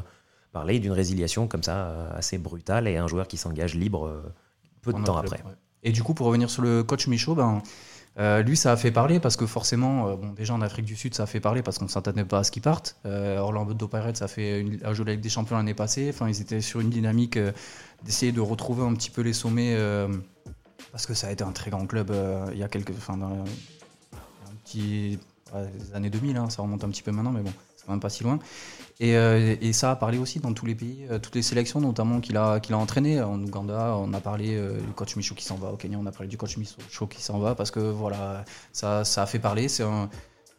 [0.54, 4.34] parler d'une résiliation comme ça, euh, assez brutale, et un joueur qui s'engage libre euh,
[4.82, 5.44] peu de en temps après.
[5.44, 5.52] ouais.
[5.84, 7.62] Et du coup, pour revenir sur le coach Michaud, ben,
[8.20, 10.96] euh, lui, ça a fait parler parce que forcément, euh, bon, déjà en Afrique du
[10.96, 12.96] Sud, ça a fait parler parce qu'on ne s'attendait pas à ce qu'ils partent.
[13.06, 16.10] Euh, Orlando Pirates, ça a fait une, la Ligue des Champions l'année passée.
[16.10, 17.38] Enfin, ils étaient sur une dynamique
[18.04, 19.78] d'essayer de retrouver un petit peu les sommets
[20.92, 22.16] parce que ça a été un très grand club
[22.54, 23.44] il y a quelques, enfin, dans,
[24.68, 25.20] petit,
[25.54, 27.94] ouais, les années 2000, hein, ça remonte un petit peu maintenant, mais bon, c'est quand
[27.94, 28.40] même pas si loin.
[29.00, 32.20] Et, euh, ça a parlé aussi dans tous les pays, euh, toutes les sélections notamment
[32.20, 33.22] qu'il a, qu'il a entraîné.
[33.22, 35.72] En Ouganda, on a parlé euh, du coach Michaud qui s'en va.
[35.72, 39.06] Au Kenya, on a parlé du coach Michaud qui s'en va parce que voilà, ça,
[39.06, 39.68] ça a fait parler.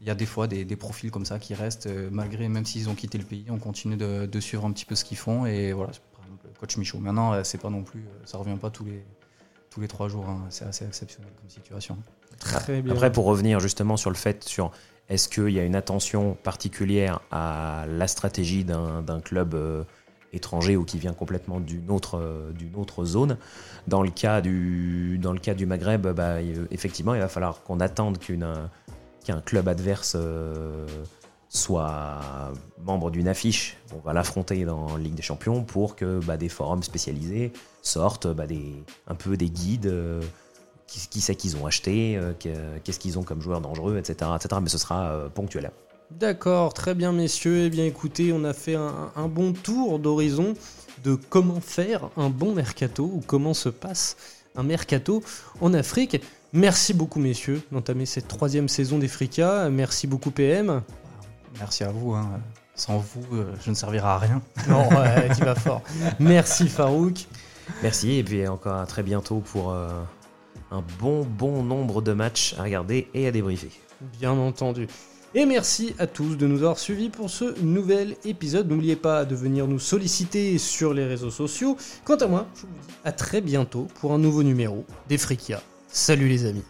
[0.00, 2.88] Il y a des fois des, des profils comme ça qui restent, malgré, même s'ils
[2.88, 5.44] ont quitté le pays, on continue de, suivre un petit peu ce qu'ils font.
[5.44, 5.90] Et voilà,
[6.44, 6.98] le coach Michaud.
[6.98, 9.04] Maintenant, c'est pas non plus, ça revient pas tous les,
[9.70, 10.28] tous les trois jours.
[10.28, 10.46] hein.
[10.50, 11.98] C'est assez exceptionnel comme situation.
[12.91, 14.70] Après, pour revenir justement sur le fait sur
[15.09, 19.84] est-ce qu'il y a une attention particulière à la stratégie d'un club euh,
[20.32, 23.39] étranger ou qui vient complètement d'une autre, euh, autre zone,
[23.86, 27.80] dans le cas du, dans le cas du Maghreb, bah, effectivement, il va falloir qu'on
[27.80, 28.66] attende euh,
[29.24, 30.16] qu'un club adverse
[31.49, 32.20] soit
[32.84, 33.78] membre d'une affiche.
[33.95, 38.45] On va l'affronter dans Ligue des Champions pour que bah, des forums spécialisés sortent bah,
[39.07, 39.91] un peu des guides.
[40.89, 44.30] Qui, qui c'est qu'ils ont acheté, euh, que- qu'est-ce qu'ils ont comme joueurs dangereux, etc.
[44.34, 44.61] etc.
[44.61, 45.70] mais ce sera euh, ponctuel.
[46.11, 47.64] D'accord, très bien messieurs.
[47.66, 50.55] Eh bien écoutez, on a fait un, un bon tour d'horizon
[51.05, 54.16] de comment faire un bon mercato ou comment se passe
[54.57, 55.22] un mercato
[55.61, 56.20] en Afrique.
[56.55, 59.68] Merci beaucoup messieurs d'entamer cette troisième saison des Fricas.
[59.68, 60.80] Merci beaucoup PM.
[61.59, 62.14] Merci à vous.
[62.14, 62.26] hein.
[62.74, 64.41] Sans vous, euh, je ne servirai à rien.
[64.68, 65.82] Non, ouais, tu vas fort.
[66.20, 67.26] Merci Farouk.
[67.82, 69.89] Merci, et puis encore à très bientôt pour euh,
[70.71, 73.71] un bon, bon nombre de matchs à regarder et à débriefer.
[74.19, 74.87] Bien entendu.
[75.35, 78.69] Et merci à tous de nous avoir suivis pour ce nouvel épisode.
[78.69, 81.77] N'oubliez pas de venir nous solliciter sur les réseaux sociaux.
[82.05, 85.61] Quant à moi, je vous dis à très bientôt pour un nouveau numéro des Frikia.
[85.89, 86.64] Salut les amis.